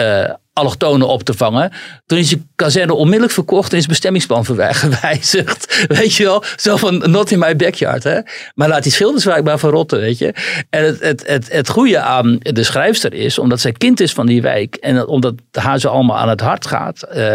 [0.00, 1.72] uh, allochtonen op te vangen.
[2.06, 5.86] Toen is die kazerne onmiddellijk verkocht en is bestemmingsplan gewijzigd.
[5.88, 8.04] Weet je wel, zo van not in my backyard.
[8.04, 8.20] Hè?
[8.54, 10.34] Maar laat die schilderswijk maar verrotten, weet je.
[10.70, 14.26] En het, het, het, het goede aan de schrijfster is, omdat zij kind is van
[14.26, 17.06] die wijk en omdat haar zo allemaal aan het hart gaat.
[17.14, 17.34] Uh,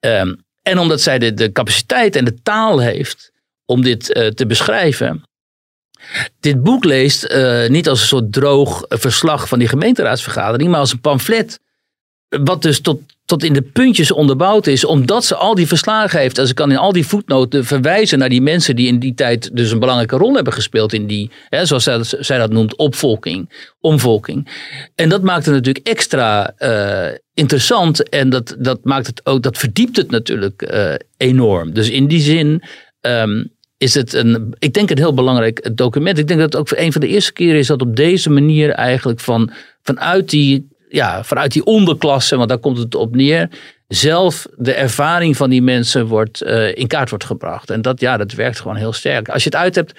[0.00, 3.32] um, en omdat zij de, de capaciteit en de taal heeft
[3.66, 5.22] om dit uh, te beschrijven.
[6.40, 10.92] Dit boek leest uh, niet als een soort droog verslag van die gemeenteraadsvergadering, maar als
[10.92, 11.60] een pamflet
[12.44, 16.38] wat dus tot, tot in de puntjes onderbouwd is, omdat ze al die verslagen heeft.
[16.38, 19.56] En ze kan in al die voetnoten verwijzen naar die mensen die in die tijd
[19.56, 21.84] dus een belangrijke rol hebben gespeeld in die, hè, zoals
[22.18, 24.48] zij, dat noemt, opvolking, omvolking.
[24.94, 29.58] En dat maakt het natuurlijk extra uh, interessant en dat, dat maakt het ook, dat
[29.58, 31.74] verdiept het natuurlijk uh, enorm.
[31.74, 32.62] Dus in die zin.
[33.00, 36.18] Um, is het een, ik denk een heel belangrijk document.
[36.18, 38.70] Ik denk dat het ook een van de eerste keren is dat op deze manier
[38.70, 39.50] eigenlijk van,
[39.82, 43.48] vanuit die ja, vanuit die onderklasse, want daar komt het op neer,
[43.88, 47.70] zelf de ervaring van die mensen wordt, uh, in kaart wordt gebracht.
[47.70, 49.28] En dat, ja, dat werkt gewoon heel sterk.
[49.28, 49.92] Als je het uit hebt,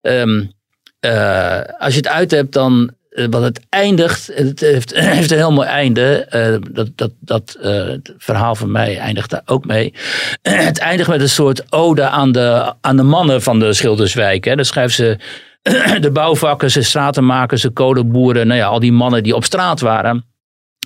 [0.00, 0.52] um,
[1.00, 5.36] uh, als je het uit hebt dan eh, want het eindigt, het heeft, heeft een
[5.36, 6.26] heel mooi einde.
[6.28, 9.92] eh, dat dat, dat eh, verhaal van mij eindigt daar ook mee.
[10.42, 14.44] het eindigt met een soort ode aan de, aan de mannen van de Schilderswijk.
[14.44, 14.56] Hè.
[14.56, 15.18] Dan schrijven ze
[16.00, 18.46] de bouwvakkers, de stratenmakers, de kolenboeren.
[18.46, 20.24] Nou ja, al die mannen die op straat waren.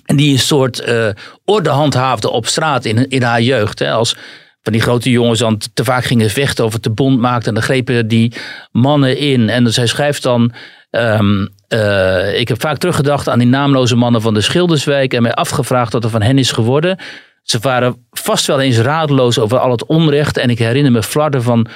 [0.05, 1.09] En die een soort eh
[1.45, 3.79] orde handhaafden op straat in, in haar jeugd.
[3.79, 3.91] Hè.
[3.91, 4.15] Als
[4.61, 7.47] van die grote jongens dan te vaak gingen vechten of het te bond maakten.
[7.47, 8.33] En dan grepen die
[8.71, 9.49] mannen in.
[9.49, 10.53] En zij schrijft dan...
[10.89, 15.13] ehm, eh, ik heb vaak teruggedacht aan die naamloze mannen van de Schilderswijk.
[15.13, 16.97] En mij afgevraagd wat er van hen is geworden.
[17.41, 20.37] Ze waren vast wel eens radeloos over al het onrecht.
[20.37, 21.67] En ik herinner me flarden van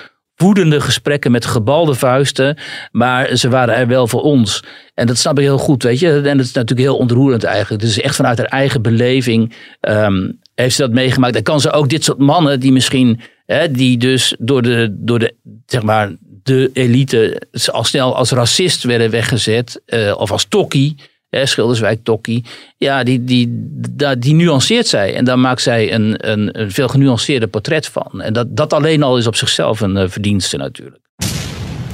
[0.41, 2.57] woedende gesprekken met gebalde vuisten.
[2.91, 4.63] Maar ze waren er wel voor ons.
[4.93, 6.21] En dat snap ik heel goed, weet je.
[6.21, 7.81] En dat is natuurlijk heel ontroerend eigenlijk.
[7.83, 11.35] Dus echt vanuit haar eigen beleving ehm, heeft ze dat meegemaakt.
[11.35, 15.19] En kan ze ook dit soort mannen die misschien, hè, die dus door de, door
[15.19, 15.35] de,
[15.65, 16.11] zeg maar,
[16.43, 19.81] de elite al snel als racist werden weggezet.
[19.85, 20.95] eh, of als tokkie.
[21.31, 22.43] Hè, Schilderswijk tokkie.
[22.77, 25.15] Ja, die, die, die, die nuanceert zij.
[25.15, 28.21] En daar maakt zij een, een, een veel genuanceerder portret van.
[28.21, 30.99] En dat, dat alleen al is op zichzelf een eh, verdienste natuurlijk.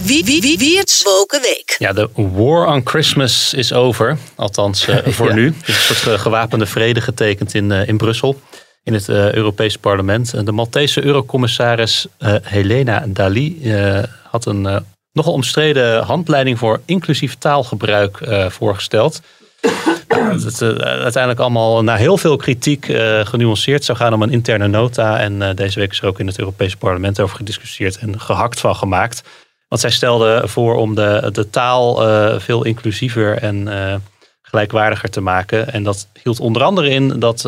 [0.01, 1.75] Wie, wie, wie, wie het Woken Week.
[1.79, 4.17] Ja, de war on Christmas is over.
[4.35, 5.33] Althans, eh, voor Ja.
[5.35, 5.45] nu.
[5.47, 8.39] Er is een soort eh, gewapende vrede getekend in, in Brussel.
[8.83, 10.33] In het eh, Europees Parlement.
[10.33, 14.75] En de Maltese eurocommissaris eh, Helena Dali eh, had een eh,
[15.18, 19.22] nogal omstreden handleiding voor inclusief taalgebruik eh, voorgesteld.
[20.07, 24.22] Nou, dat het eh, uiteindelijk allemaal na heel veel kritiek eh, genuanceerd zou gaan om
[24.22, 25.20] een interne nota.
[25.20, 28.76] En deze week is er ook in het Europese parlement over gediscussieerd en gehakt van
[28.76, 29.24] gemaakt.
[29.68, 31.95] Want zij stelde voor om de, de taal
[32.39, 33.70] veel inclusiever en
[34.41, 35.74] gelijkwaardiger te maken.
[35.74, 37.41] En dat hield onder andere in dat,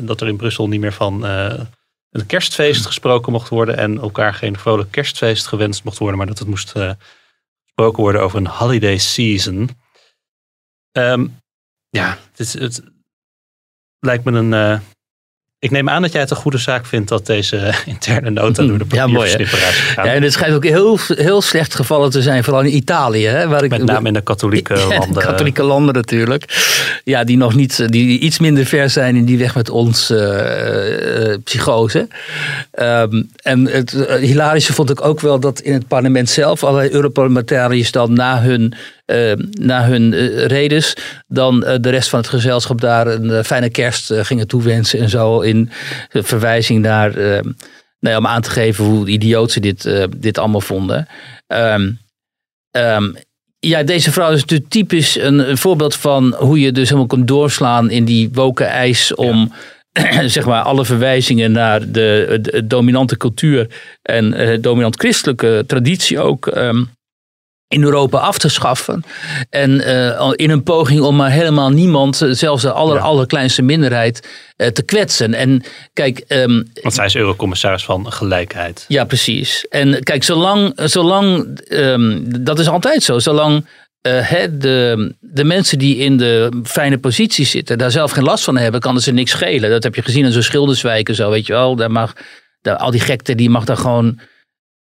[0.00, 1.26] dat er in Brussel niet meer van
[2.20, 3.76] een kerstfeest gesproken mocht worden.
[3.76, 6.18] En elkaar geen vrolijk kerstfeest gewenst mocht worden.
[6.18, 6.90] Maar dat het moest eh,
[7.64, 9.70] gesproken worden over een holiday season.
[10.92, 11.26] Ehm,
[11.88, 12.82] ja, het, het
[13.98, 14.52] lijkt me een.
[14.52, 14.80] eh,
[15.66, 18.78] ik neem aan dat jij het een goede zaak vindt dat deze interne nota door
[18.78, 19.48] de Ja, mooi.
[19.96, 23.26] Ja, en het schijnt ook heel, heel slecht gevallen te zijn, vooral in Italië.
[23.26, 25.22] Hè, waar ik, Met name in de katholieke Ja, de landen.
[25.22, 26.44] katholieke landen natuurlijk.
[27.04, 31.32] Ja, die nog niet, die iets minder ver zijn in die weg met ons eh,
[31.32, 32.08] eh, psychose.
[32.70, 36.90] Ehm, en het eh, hilarische vond ik ook wel dat in het parlement zelf allerlei
[36.90, 38.74] Europarlementariërs dan na hun,
[39.06, 40.96] eh, na hun eh, redes
[41.26, 45.40] dan eh, de rest van het gezelschap daar een fijne kerst gingen toewensen en zo
[45.40, 45.70] in
[46.10, 47.44] verwijzing naar, nou
[48.00, 51.08] ja, om aan te geven hoe idioot ze dit, dit allemaal vonden.
[51.46, 51.92] Ehm,
[52.70, 53.12] ehm,
[53.58, 57.28] ja, deze vrouw is natuurlijk typisch een, een voorbeeld van hoe je dus helemaal kunt
[57.28, 59.52] doorslaan in die woken ijs om
[60.36, 63.66] zeg maar alle verwijzingen naar de, de dominante cultuur
[64.02, 66.84] en eh, dominant christelijke traditie ook ehm,
[67.68, 69.04] in Europa af te schaffen.
[69.50, 74.28] En eh, in een poging om maar helemaal niemand, eh, zelfs de aller, allerkleinste minderheid,
[74.56, 75.34] eh, te kwetsen.
[75.34, 75.62] En
[75.92, 78.84] kijk, ehm, Want zij is eurocommissaris van gelijkheid.
[78.88, 79.66] ja, precies.
[79.68, 83.66] En kijk, zolang, zolang ehm, dat is altijd zo, zolang
[84.50, 88.80] de, de mensen die in de fijne posities zitten, daar zelf geen last van hebben,
[88.80, 89.70] kan het ze niks schelen.
[89.70, 91.76] Dat heb je gezien in zo'n schilderswijken, zo weet je wel.
[91.76, 92.12] Daar mag,
[92.60, 94.20] daar, al die gekte, die mag daar gewoon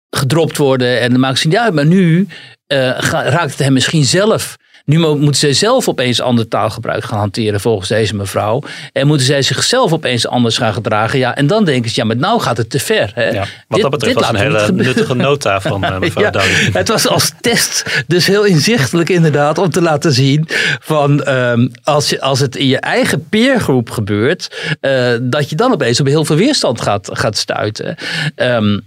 [0.10, 1.00] gedropt worden.
[1.00, 1.74] En dan maakt ze niet uit.
[1.74, 2.28] Maar nu
[2.68, 4.56] eh, raakt het hem misschien zelf.
[4.86, 8.64] Nu mo- moeten zij zelf opeens ander taalgebruik gaan hanteren volgens deze mevrouw.
[8.92, 11.20] En moeten zij zichzelf opeens anders gaan gedragen.
[11.20, 13.12] Ja, en dan denken ze, ja, maar nou gaat het te ver.
[13.14, 13.30] Hè?
[13.30, 16.42] Ja, wat dat betreft was een hele nuttige nota van eh, mevrouw Ja,
[16.72, 20.48] het was als test dus heel inzichtelijk inderdaad om te laten zien
[20.80, 25.72] van ehm, als, je, als het in je eigen peergroep gebeurt, eh, dat je dan
[25.72, 27.96] opeens op heel veel weerstand gaat, gaat stuiten.
[28.36, 28.80] Ehm,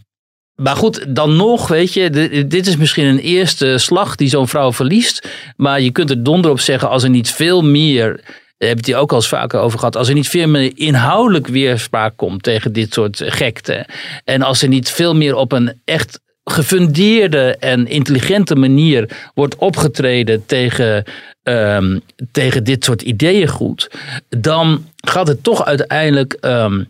[0.60, 2.10] maar goed, dan nog, weet je,
[2.48, 5.28] dit is misschien een eerste slag die zo'n vrouw verliest.
[5.56, 8.20] Maar je kunt er donder op zeggen als er niet veel meer,
[8.58, 10.72] daar heb je het ook al eens vaker over gehad, als er niet veel meer
[10.74, 13.86] inhoudelijk weerspraak komt tegen dit soort gekte.
[14.24, 20.46] En als er niet veel meer op een echt gefundeerde en intelligente manier wordt opgetreden
[20.46, 21.04] tegen,
[21.42, 21.98] ehm,
[22.32, 23.90] tegen dit soort ideeëngoed,
[24.28, 26.32] dan gaat het toch uiteindelijk.
[26.32, 26.82] ehm,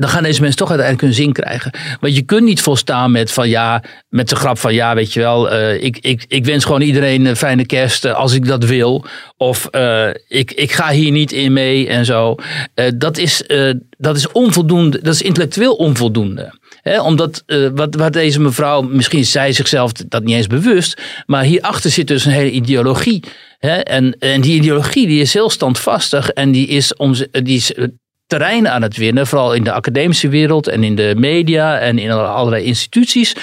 [0.00, 1.70] dan gaan deze mensen toch uiteindelijk hun zin krijgen.
[2.00, 5.20] Want je kunt niet volstaan met van ja, met de grap van ja, weet je
[5.20, 8.64] wel, eh, ik, ik, ik wens gewoon iedereen een fijne kerst eh, als ik dat
[8.64, 9.04] wil.
[9.36, 12.34] Of eh, ik, ik ga hier niet in mee en zo.
[12.94, 13.44] Dat, is,
[13.98, 16.58] dat is onvoldoende, dat is intellectueel onvoldoende.
[17.02, 17.44] Omdat
[17.74, 22.06] wat, wat deze mevrouw, misschien is zij zichzelf dat niet eens bewust, maar hierachter zit
[22.06, 23.24] dus een hele ideologie.
[23.58, 27.72] En, en die ideologie die is heel standvastig en die is, om, die is
[28.30, 32.10] terrein aan het winnen, vooral in de academische wereld en in de media en in
[32.10, 33.36] allerlei instituties.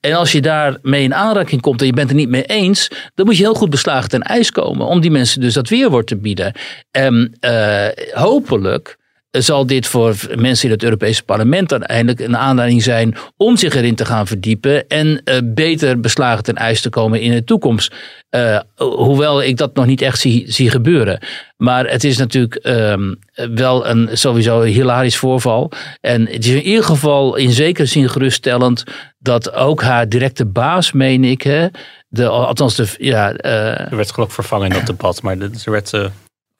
[0.00, 3.26] En als je daarmee in aanraking komt en je bent het niet mee eens, dan
[3.26, 6.16] moet je heel goed beslagen ten ijs komen om die mensen dus dat weerwoord te
[6.16, 6.52] bieden.
[6.90, 8.96] En uh, hopelijk
[9.42, 13.94] zal dit voor mensen in het Europese parlement uiteindelijk een aanleiding zijn om zich erin
[13.94, 17.94] te gaan verdiepen en uh, beter beslagen ten ijs te komen in de toekomst.
[18.30, 21.18] Uh, hoewel ik dat nog niet echt zie, gebeuren.
[21.56, 23.18] Maar het is natuurlijk um,
[23.54, 25.70] wel een sowieso hilarisch voorval.
[26.00, 28.84] En het is in ieder geval in zekere zin geruststellend
[29.18, 31.66] dat ook haar directe baas, meen ik, hè,
[32.08, 33.32] de, althans de, ja...
[33.44, 35.92] Uh, er werd geloof vervangen in dat debat, maar ze werd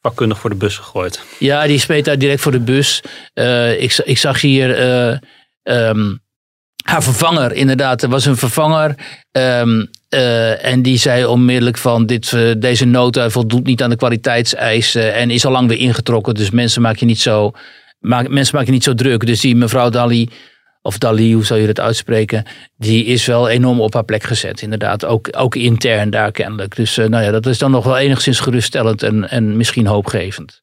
[0.04, 1.22] vakkundig voor de bus gegooid.
[1.38, 3.02] Ja, die speet daar direct voor de bus.
[3.34, 5.18] Uh, ik, ik, zag hier uh,
[5.88, 6.20] um,
[6.84, 8.02] haar vervanger, inderdaad.
[8.02, 8.94] Er was een vervanger.
[9.32, 15.14] Um, uh, en die zei onmiddellijk van dit, deze nota voldoet niet aan de kwaliteitseisen.
[15.14, 16.34] En is al lang weer ingetrokken.
[16.34, 17.52] Dus mensen maak je niet zo,
[17.98, 19.26] maak, mensen maak je niet zo druk.
[19.26, 20.28] Dus die mevrouw Dali
[20.86, 22.44] of Dali, hoe zou je dat uitspreken,
[22.76, 24.62] die is wel enorm op haar plek gezet.
[24.62, 26.76] Inderdaad, ook, ook intern daar kennelijk.
[26.76, 30.62] Dus uh, nou ja, dat is dan nog wel enigszins geruststellend en, en misschien hoopgevend.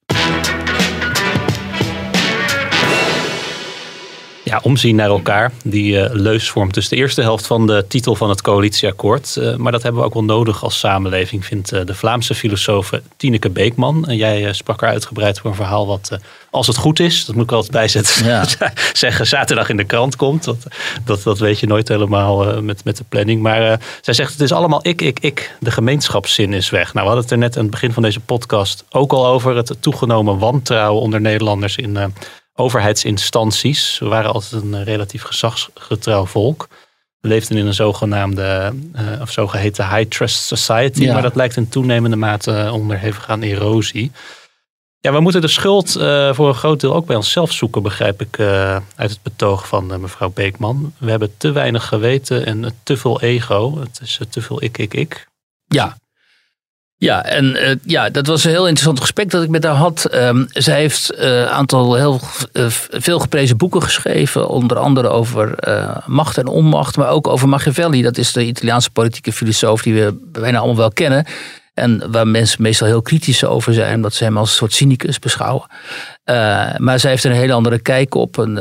[4.44, 5.52] Ja, omzien naar elkaar.
[5.64, 9.36] Die uh, leus vormt dus de eerste helft van de titel van het coalitieakkoord.
[9.40, 12.92] Uh, maar dat hebben we ook wel nodig als samenleving, vindt uh, de Vlaamse filosoof
[13.18, 14.08] Tineke Beekman.
[14.08, 16.18] En jij sprak er uitgebreid voor een verhaal wat,
[16.50, 18.46] als het goed is, dat moet ik altijd bijzetten, ja.
[18.94, 20.44] zeggen, zaterdag in de krant komt.
[20.44, 20.66] Dat,
[21.06, 23.42] dat, dat weet je nooit helemaal met, met de planning.
[23.42, 25.56] Maar zij zegt, het is allemaal ik, ik, ik.
[25.60, 26.94] De gemeenschapszin is weg.
[26.94, 29.56] Nou, we hadden het er net aan het begin van deze podcast ook al over.
[29.56, 32.14] Het toegenomen wantrouwen onder Nederlanders in
[32.62, 34.00] overheidsinstanties.
[34.00, 36.68] We waren altijd een relatief gezagsgetrouw volk.
[37.20, 41.08] We leefden in een zogenaamde, uh, of zogeheten high trust society.
[41.08, 44.12] Maar dat lijkt in toenemende mate onderhevig aan erosie.
[45.00, 48.22] Ja, we moeten de schuld uh, voor een groot deel ook bij onszelf zoeken, begrijp
[48.22, 50.94] ik uh, uit het betoog van mevrouw Beekman.
[50.98, 53.80] We hebben te weinig geweten en te veel ego.
[53.80, 55.28] Het is te veel ik, ik, ik.
[55.66, 55.98] Ja,
[57.02, 60.14] ja, en uh, ja, dat was een heel interessant gesprek dat ik met haar had.
[60.14, 62.20] Um, zij heeft een uh, aantal heel
[62.54, 64.50] uh, veel geprezen boeken geschreven.
[64.50, 65.56] Onder andere over
[66.06, 68.02] macht en onmacht, maar ook over Machiavelli.
[68.02, 71.26] Dat is de Italiaanse politieke filosoof die we bijna allemaal wel kennen.
[71.74, 75.20] En waar mensen meestal heel kritisch over zijn, omdat ze hem als een soort cynicus
[75.20, 75.68] beschouwen.
[76.78, 78.38] maar zij heeft een hele andere kijk op.
[78.38, 78.56] En,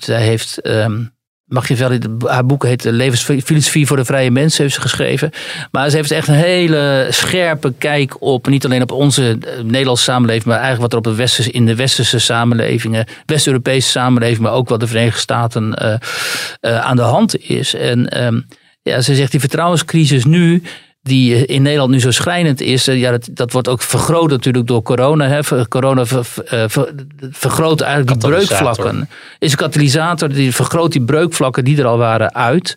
[0.00, 0.66] zij heeft...
[0.66, 1.13] Um,
[1.54, 5.30] Machiavelli, haar boek heet Levensfilosofie voor de vrije mensen, heeft ze geschreven.
[5.70, 10.04] Maar ze heeft echt een hele scherpe kijk op, niet alleen op onze eh, Nederlandse
[10.04, 14.52] samenleving, maar eigenlijk wat er op de westerse, in de westerse samenlevingen, West-Europese samenleving, maar
[14.52, 17.74] ook wat de Verenigde Staten uh, aan de hand is.
[17.74, 18.46] En um,
[18.82, 20.62] ja, ze zegt die vertrouwenscrisis nu,
[21.04, 24.82] die in Nederland nu zo schrijnend is, ja, dat, dat wordt ook vergroot natuurlijk door
[24.82, 25.28] corona.
[25.28, 25.66] Hè.
[25.68, 26.94] Corona ver, ver,
[27.30, 29.08] vergroot eigenlijk die breukvlakken.
[29.38, 32.74] Is een katalysator, die vergroot die breukvlakken die er al waren uit.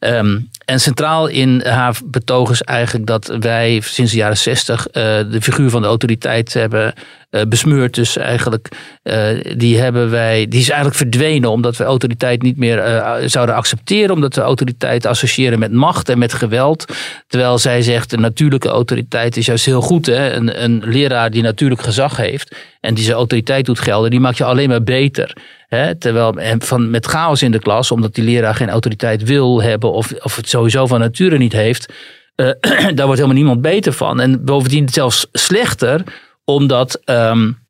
[0.00, 4.92] Um, en centraal in haar betoog is eigenlijk dat wij sinds de jaren zestig uh,
[5.30, 6.92] de figuur van de autoriteit hebben
[7.30, 7.94] uh, besmeurd.
[7.94, 8.68] Dus eigenlijk,
[9.02, 14.14] uh, die, hebben wij, die is eigenlijk verdwenen omdat we autoriteit niet meer zouden accepteren.
[14.14, 16.84] Omdat we autoriteit associëren met macht en met geweld.
[17.26, 20.06] Terwijl zij zegt, de natuurlijke autoriteit is juist heel goed.
[20.06, 20.32] Hè?
[20.32, 24.36] Een, een leraar die natuurlijk gezag heeft en die zijn autoriteit doet gelden, die maakt
[24.36, 25.36] je alleen maar beter.
[25.68, 29.92] Hè, terwijl van, met chaos in de klas, omdat die leraar geen autoriteit wil hebben
[29.92, 31.92] of, of het sowieso van nature niet heeft,
[32.36, 32.50] uh,
[32.94, 34.20] daar wordt helemaal niemand beter van.
[34.20, 36.02] En bovendien zelfs slechter,
[36.44, 37.66] omdat um,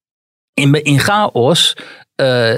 [0.55, 1.77] in, in chaos
[2.17, 2.55] uh,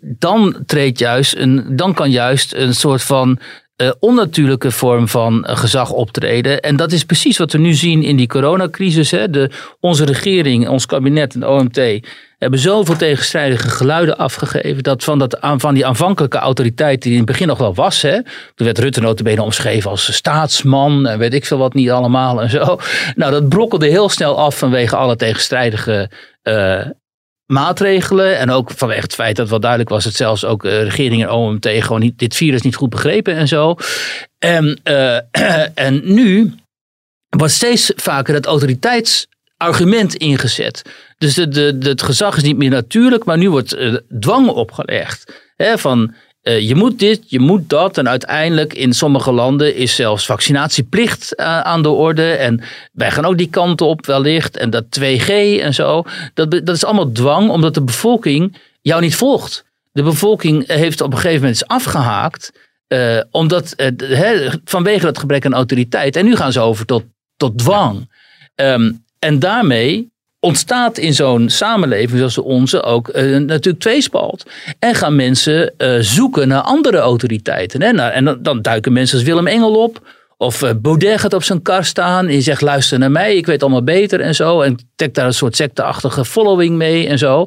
[0.00, 3.38] dan treedt juist een, dan kan juist een soort van
[3.76, 6.60] uh, onnatuurlijke vorm van uh, gezag optreden.
[6.60, 9.10] En dat is precies wat we nu zien in die coronacrisis.
[9.10, 9.30] Hè.
[9.30, 9.50] De,
[9.80, 11.80] onze regering, ons kabinet en de OMT
[12.38, 14.82] hebben zoveel tegenstrijdige geluiden afgegeven.
[14.82, 18.02] Dat van, dat, van die aanvankelijke autoriteit die in het begin nog wel was.
[18.02, 18.22] Hè,
[18.54, 22.50] toen werd Rutte notabene omschreven als staatsman en weet ik veel wat niet allemaal en
[22.50, 22.78] zo.
[23.14, 26.10] Nou, dat brokkelde heel snel af vanwege alle tegenstrijdige
[26.42, 26.80] uh,
[27.52, 28.38] maatregelen.
[28.38, 31.30] En ook vanwege het feit dat wel duidelijk was dat zelfs ook uh, regering en
[31.30, 33.76] OMT gewoon niet, dit virus niet goed begrepen en zo.
[34.38, 35.18] En, uh,
[35.86, 36.54] en nu
[37.28, 40.82] wordt steeds vaker het autoriteitsargument ingezet.
[41.18, 45.32] Dus de, de, het gezag is niet meer natuurlijk, maar nu wordt uh, dwang opgelegd.
[45.56, 47.98] Hè, van uh, je moet dit, je moet dat.
[47.98, 52.32] En uiteindelijk in sommige landen is zelfs vaccinatieplicht uh, aan de orde.
[52.32, 52.60] En
[52.92, 54.56] wij gaan ook die kant op wellicht.
[54.56, 55.28] En dat 2G
[55.60, 56.04] en zo.
[56.34, 59.64] Dat, dat is allemaal dwang omdat de bevolking jou niet volgt.
[59.92, 62.52] De bevolking heeft op een gegeven moment is afgehaakt.
[62.88, 63.74] Uh, omdat,
[64.64, 66.16] vanwege dat gebrek aan autoriteit.
[66.16, 67.04] En nu gaan ze over tot,
[67.36, 68.10] tot dwang.
[68.54, 70.11] Um, en daarmee
[70.44, 74.50] ontstaat in zo'n samenleving zoals de onze ook uh, natuurlijk tweespalt.
[74.78, 77.82] En gaan mensen uh, zoeken naar andere autoriteiten.
[77.82, 77.92] Hè?
[77.92, 80.06] Nou, en dan, dan, duiken mensen als Willem Engel op.
[80.36, 83.62] Of uh, Baudet gaat op zijn kar staan en zegt luister naar mij, ik weet
[83.62, 84.60] allemaal beter en zo.
[84.60, 87.46] En trekt daar een soort secteachtige following mee en zo.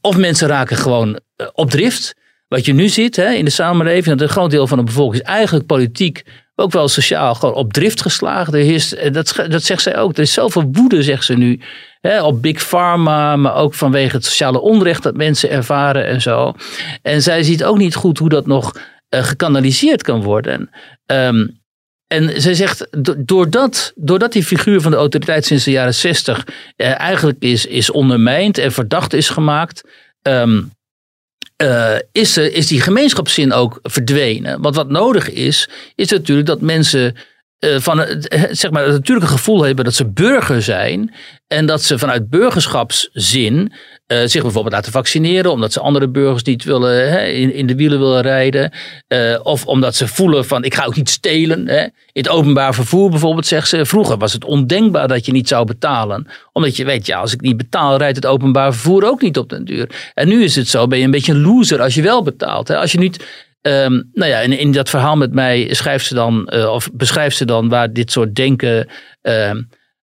[0.00, 1.20] of mensen raken gewoon
[1.52, 2.14] op drift.
[2.48, 5.22] Wat je nu ziet hè, in de samenleving, dat een groot deel van de bevolking
[5.22, 6.22] is eigenlijk politiek
[6.54, 8.54] ook wel sociaal gewoon op drift geslagen.
[8.54, 10.12] Er is, dat, dat zegt zij ook.
[10.12, 11.60] Er is zoveel woede, zegt ze nu.
[12.00, 16.54] Hè, op Big Pharma, maar ook vanwege het sociale onrecht dat mensen ervaren en zo.
[17.02, 20.70] En zij ziet ook niet goed hoe dat nog uh, gekanaliseerd kan worden.
[21.06, 21.60] Um,
[22.12, 22.86] en zij zegt,
[23.18, 26.46] doordat, doordat die figuur van de autoriteit sinds de jaren zestig
[26.76, 29.88] eh, eigenlijk is, is ondermijnd en verdacht is gemaakt,
[30.22, 30.70] um,
[31.62, 34.62] uh, is, is die gemeenschapszin ook verdwenen.
[34.62, 37.16] Want wat nodig is, is natuurlijk dat mensen
[37.58, 41.14] uh, van het, zeg maar, het natuurlijke gevoel hebben dat ze burger zijn.
[41.46, 43.72] En dat ze vanuit burgerschapszin
[44.12, 45.50] uh, zich bijvoorbeeld laten vaccineren.
[45.50, 48.72] Omdat ze andere burgers niet willen, hè, in, in de wielen willen rijden.
[49.08, 51.68] Uh, of omdat ze voelen van ik ga ook niet stelen.
[51.68, 51.82] Hè.
[51.82, 53.86] In het openbaar vervoer bijvoorbeeld zegt ze.
[53.86, 56.26] Vroeger was het ondenkbaar dat je niet zou betalen.
[56.52, 59.48] Omdat je weet, ja als ik niet betaal rijdt het openbaar vervoer ook niet op
[59.48, 60.10] den duur.
[60.14, 62.68] En nu is het zo, ben je een beetje een loser als je wel betaalt.
[62.68, 62.76] Hè.
[62.76, 66.50] Als je niet Um, nou ja, in, in dat verhaal met mij schrijft ze dan,
[66.54, 68.88] uh, of beschrijft ze dan waar dit soort denken
[69.22, 69.50] uh,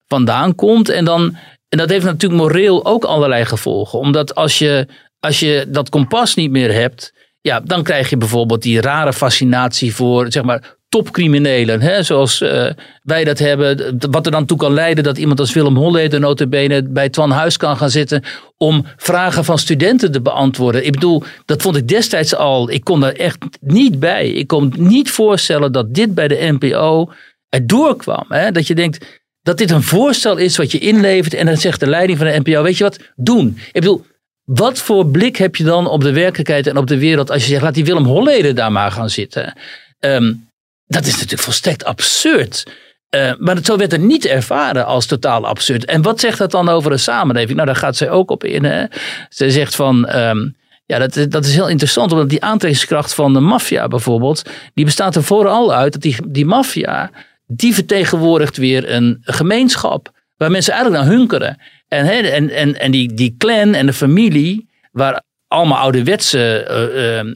[0.07, 0.89] vandaan komt.
[0.89, 1.37] En, dan,
[1.73, 3.99] en dat heeft natuurlijk moreel ook allerlei gevolgen.
[3.99, 4.87] Omdat als je,
[5.21, 9.95] als je dat kompas niet meer hebt, ja, dan krijg je bijvoorbeeld die rare fascinatie
[9.95, 12.71] voor zeg maar, topcriminelen, hè, zoals uh,
[13.03, 13.99] wij dat hebben.
[14.11, 17.57] Wat er dan toe kan leiden dat iemand als Willem Holleder notabene bij Twan Huis
[17.57, 18.23] kan gaan zitten
[18.57, 20.87] om vragen van studenten te beantwoorden.
[20.87, 24.29] Ik bedoel, dat vond ik destijds al, ik kon er echt niet bij.
[24.29, 27.13] Ik kon niet voorstellen dat dit bij de NPO
[27.49, 28.25] erdoor kwam.
[28.29, 28.51] Hè?
[28.51, 31.87] Dat je denkt dat dit een voorstel is wat je inlevert en dan zegt de
[31.87, 33.59] leiding van de NPO, weet je wat, doen.
[33.67, 34.05] Ik bedoel,
[34.45, 37.49] wat voor blik heb je dan op de werkelijkheid en op de wereld als je
[37.49, 39.55] zegt, laat die Willem Holleder daar maar gaan zitten.
[40.01, 40.49] Um,
[40.87, 42.67] dat is natuurlijk volstrekt absurd.
[43.15, 45.85] Uh, maar zo werd er niet ervaren als totaal absurd.
[45.85, 47.55] En wat zegt dat dan over een samenleving?
[47.55, 48.65] Nou, daar gaat zij ook op in.
[48.65, 48.85] Hè?
[49.29, 50.17] Ze zegt van.
[50.17, 54.43] Um, ja, dat, dat is heel interessant, omdat die aantrekkingskracht van de maffia bijvoorbeeld,
[54.75, 57.11] die bestaat er vooral uit dat die, die maffia,
[57.57, 61.59] die vertegenwoordigt weer een gemeenschap waar mensen eigenlijk naar hunkeren.
[61.89, 66.67] En, hè, en, en, en die, die clan en de familie, waar allemaal ouderwetse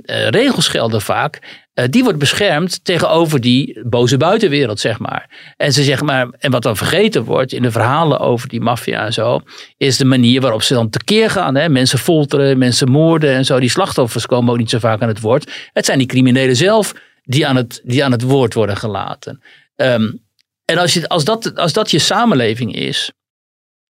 [0.07, 5.53] uh, regels gelden vaak, die wordt beschermd tegenover die boze buitenwereld, zeg maar.
[5.57, 9.05] En ze zeggen maar, en wat dan vergeten wordt in de verhalen over die maffia
[9.05, 9.41] en zo,
[9.77, 11.55] is de manier waarop ze dan tekeer gaan.
[11.55, 11.69] Hè?
[11.69, 13.61] Mensen folteren, mensen moorden en zo.
[13.61, 15.53] Die slachtoffers komen ook niet zo vaak aan het woord.
[15.73, 16.95] Het zijn die criminelen zelf
[17.25, 19.43] die aan het, die aan het woord worden gelaten.
[19.77, 20.25] Um,
[20.65, 23.11] en als, je, als, dat, als dat je samenleving is,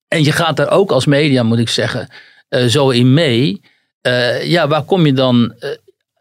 [0.09, 2.09] en je gaat daar ook als media, moet ik zeggen,
[2.49, 3.61] uh, zo in mee.
[4.03, 5.71] Uh, ja, waar kom je dan uh,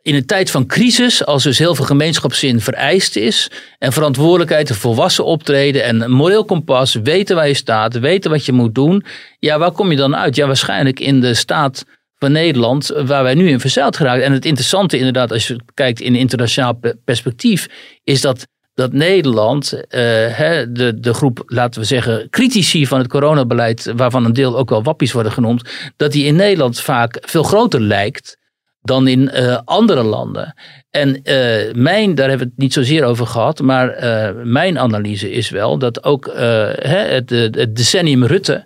[0.01, 4.75] in een tijd van crisis, als dus heel veel gemeenschapszin vereist is en verantwoordelijkheid, een
[4.75, 9.05] volwassen optreden en moreel kompas, weten waar je staat, weten wat je moet doen,
[9.39, 10.35] ja, waar kom je dan uit?
[10.35, 11.85] Ja, waarschijnlijk in de staat
[12.15, 14.23] van Nederland waar wij nu in verzeild geraakt.
[14.23, 17.67] En het interessante inderdaad, als je kijkt in internationaal perspectief,
[18.03, 23.93] is dat dat Nederland, uh, de, de groep, laten we zeggen, critici van het coronabeleid,
[23.95, 27.81] waarvan een deel ook wel wappies worden genoemd, dat die in Nederland vaak veel groter
[27.81, 28.37] lijkt
[28.81, 30.53] dan in uh, andere landen.
[30.89, 33.95] En uh, mijn, daar hebben we het niet zozeer over gehad, maar
[34.43, 37.27] mijn analyse is wel dat ook het,
[37.75, 38.65] decennium Rutte,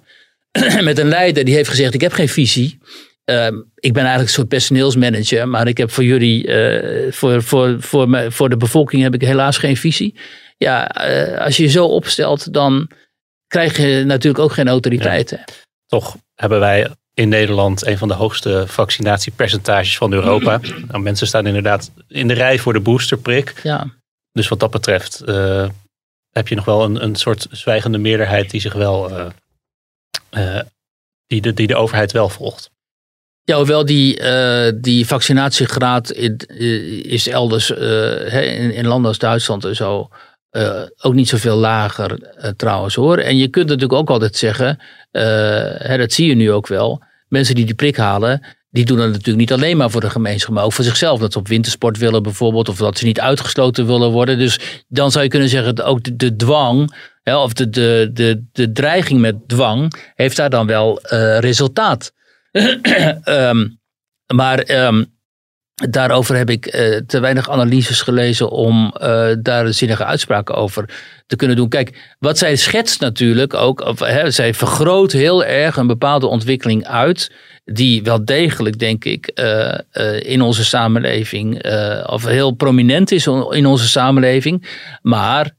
[0.82, 2.80] met een leider die heeft gezegd: Ik heb geen visie.
[3.30, 6.49] Ehm, ik ben eigenlijk een soort personeelsmanager, maar ik heb voor jullie,
[7.11, 10.15] voor, voor, voor, me, voor de bevolking heb ik helaas geen visie.
[10.57, 10.84] Ja,
[11.39, 12.89] als je je zo opstelt, dan
[13.47, 15.43] krijg je natuurlijk ook geen autoriteiten.
[15.86, 20.59] Toch hebben wij in Nederland een van de hoogste vaccinatiepercentages van Europa.
[20.88, 23.53] nou, mensen staan inderdaad in de rij voor de boosterprik.
[23.63, 23.88] Ja.
[24.32, 25.69] Dus wat dat betreft uh,
[26.30, 29.32] heb je nog wel een, een soort zwijgende meerderheid die zich wel
[31.27, 32.71] die, de, die de overheid wel volgt.
[33.50, 34.22] Ja, hoewel die,
[34.76, 36.38] die vaccinatiegraad in,
[37.04, 40.10] is elders in, in landen als Duitsland en zo
[41.02, 42.20] ook niet zoveel lager
[42.56, 43.18] trouwens hoor.
[43.18, 44.80] En je kunt natuurlijk ook altijd zeggen,
[45.12, 49.08] hè, dat zie je nu ook wel mensen die die prik halen, die doen dat
[49.08, 51.20] natuurlijk niet alleen maar voor de gemeenschap, maar ook voor zichzelf.
[51.20, 54.38] Dat ze op wintersport willen bijvoorbeeld, of dat ze niet uitgesloten willen worden.
[54.38, 58.43] Dus dan zou je kunnen zeggen, dat ook de, dwang, hè, of de, de, de,
[58.52, 61.00] de dreiging met dwang, heeft daar dan wel
[61.39, 62.18] resultaat.
[62.52, 63.80] Um,
[64.39, 65.18] maar um,
[65.88, 70.89] daarover heb ik eh, te weinig analyses gelezen om eh, daar zinnige uitspraken over
[71.28, 71.70] te kunnen doen.
[71.70, 73.93] Kijk, wat zij schetst natuurlijk ook,
[74.28, 77.32] zij vergroot heel erg een bepaalde ontwikkeling uit,
[77.66, 79.80] die wel degelijk, denk ik, eh,
[80.20, 81.66] in onze samenleving,
[82.06, 84.68] of heel prominent is in onze samenleving.
[85.02, 85.52] Maar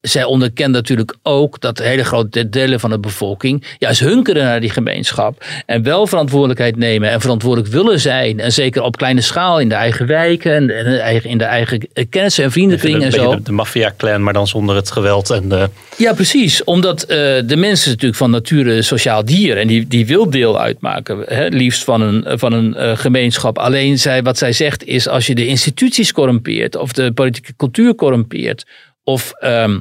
[0.00, 4.70] zij onderkent natuurlijk ook dat hele grote delen van de bevolking juist hunkeren naar die
[4.70, 5.44] gemeenschap.
[5.66, 8.40] En wel verantwoordelijkheid nemen en verantwoordelijk willen zijn.
[8.40, 12.50] En zeker op kleine schaal in de eigen wijken en in de eigen kennissen en
[12.50, 13.34] vriendenkring en zo.
[13.34, 15.68] de, de maffia-clan, maar dan zonder het geweld en de...
[15.96, 16.64] Ja, precies.
[16.64, 19.56] Omdat eh, de mens is natuurlijk van nature sociaal dier.
[19.56, 23.58] En die, die wil deel uitmaken, hè, liefst van een, van een eh, gemeenschap.
[23.58, 26.76] Alleen zij, wat zij zegt is, als je de instituties corrumpeert...
[26.76, 28.66] of de politieke cultuur corrumpeert...
[29.08, 29.78] of ehm,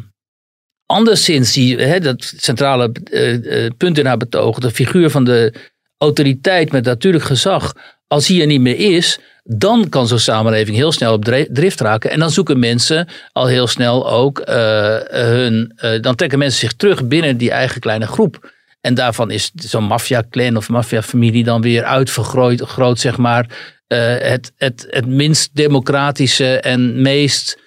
[0.85, 4.59] anderszins die, dat centrale eh, eh, punt in haar betoog...
[4.59, 5.53] de figuur van de
[5.97, 7.73] autoriteit met natuurlijk gezag...
[8.07, 12.11] als die er niet meer is, dan kan zo'n samenleving heel snel op drift raken.
[12.11, 15.79] En dan zoeken mensen al heel snel ook eh, hun.
[16.01, 18.51] dan trekken mensen zich terug binnen die eigen kleine groep.
[18.81, 23.75] En daarvan is zo'n maffia-clan of maffia-familie dan weer uitvergroot, groot, zeg maar.
[23.87, 27.65] het, het, het minst democratische en meest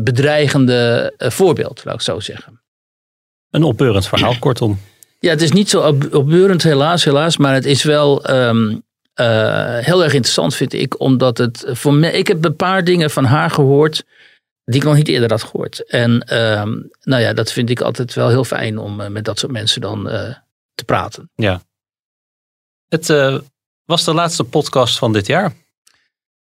[0.00, 2.60] bedreigende eh, voorbeeld, laat ik zo zeggen.
[3.50, 4.78] Een opbeurend verhaal, kortom.
[5.20, 7.36] Ja, het is niet zo op- opbeurend, helaas, helaas.
[7.36, 8.76] Maar het is wel ehm,
[9.14, 11.00] eh, heel erg interessant, vind ik.
[11.00, 12.12] Omdat het voor mij.
[12.12, 14.04] Ik heb een paar dingen van haar gehoord.
[14.64, 15.86] die ik nog niet eerder had gehoord.
[15.86, 16.72] En ehm,
[17.02, 19.80] nou ja, dat vind ik altijd wel heel fijn om eh, met dat soort mensen
[19.80, 20.34] dan eh,
[20.74, 21.30] te praten.
[21.34, 21.60] Ja.
[22.88, 23.38] Het eh,
[23.84, 25.54] was de laatste podcast van dit jaar.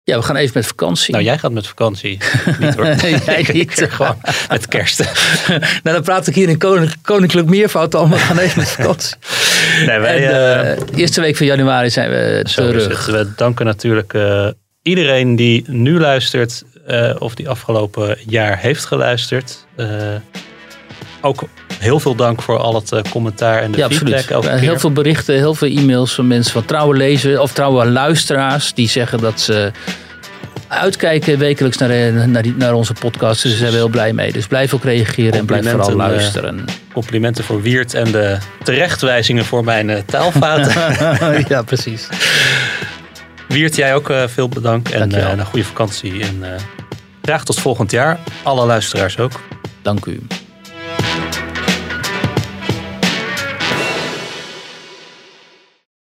[0.07, 1.13] Ja, we gaan even met vakantie.
[1.13, 2.19] Nou, jij gaat met vakantie.
[2.61, 2.87] niet hoor.
[3.27, 3.87] Jij niet.
[3.89, 4.99] Gewoon met kerst.
[5.49, 8.09] nou, dan praat ik hier in Koninklijk, Koninklijk Meervoud al.
[8.09, 9.17] We gaan even met vakantie.
[9.87, 13.07] Nee, wij, en, eh, de eerste week van januari zijn we terug.
[13.07, 14.49] We danken natuurlijk eh,
[14.83, 19.67] iedereen die nu luistert eh, of die afgelopen jaar heeft geluisterd.
[19.77, 19.87] Eh,
[21.21, 21.43] ook
[21.79, 24.31] heel veel dank voor al het eh, commentaar en de Ja, feedback.
[24.31, 24.61] absoluut.
[24.61, 24.69] keer.
[24.69, 28.75] Heel veel berichten, heel veel e-mails van mensen, van trouwe lezers of trouwe luisteraars.
[28.75, 29.71] die zeggen dat ze
[30.69, 33.43] uitkijken wekelijks naar, eh, naar, die, naar onze podcast.
[33.43, 34.33] Dus daar zijn we heel blij mee.
[34.33, 36.65] Dus blijf ook reageren en blijf vooral eh, luisteren.
[36.93, 40.73] complimenten voor Wiert en de terechtwijzingen voor mijn taalfouten.
[41.49, 42.09] ja, precies.
[43.49, 46.23] Wiert, jij ook veel bedankt en een goede vakantie.
[46.23, 46.45] En
[47.23, 48.19] graag tot volgend jaar.
[48.43, 49.41] Alle luisteraars ook.
[49.83, 50.21] Dank u.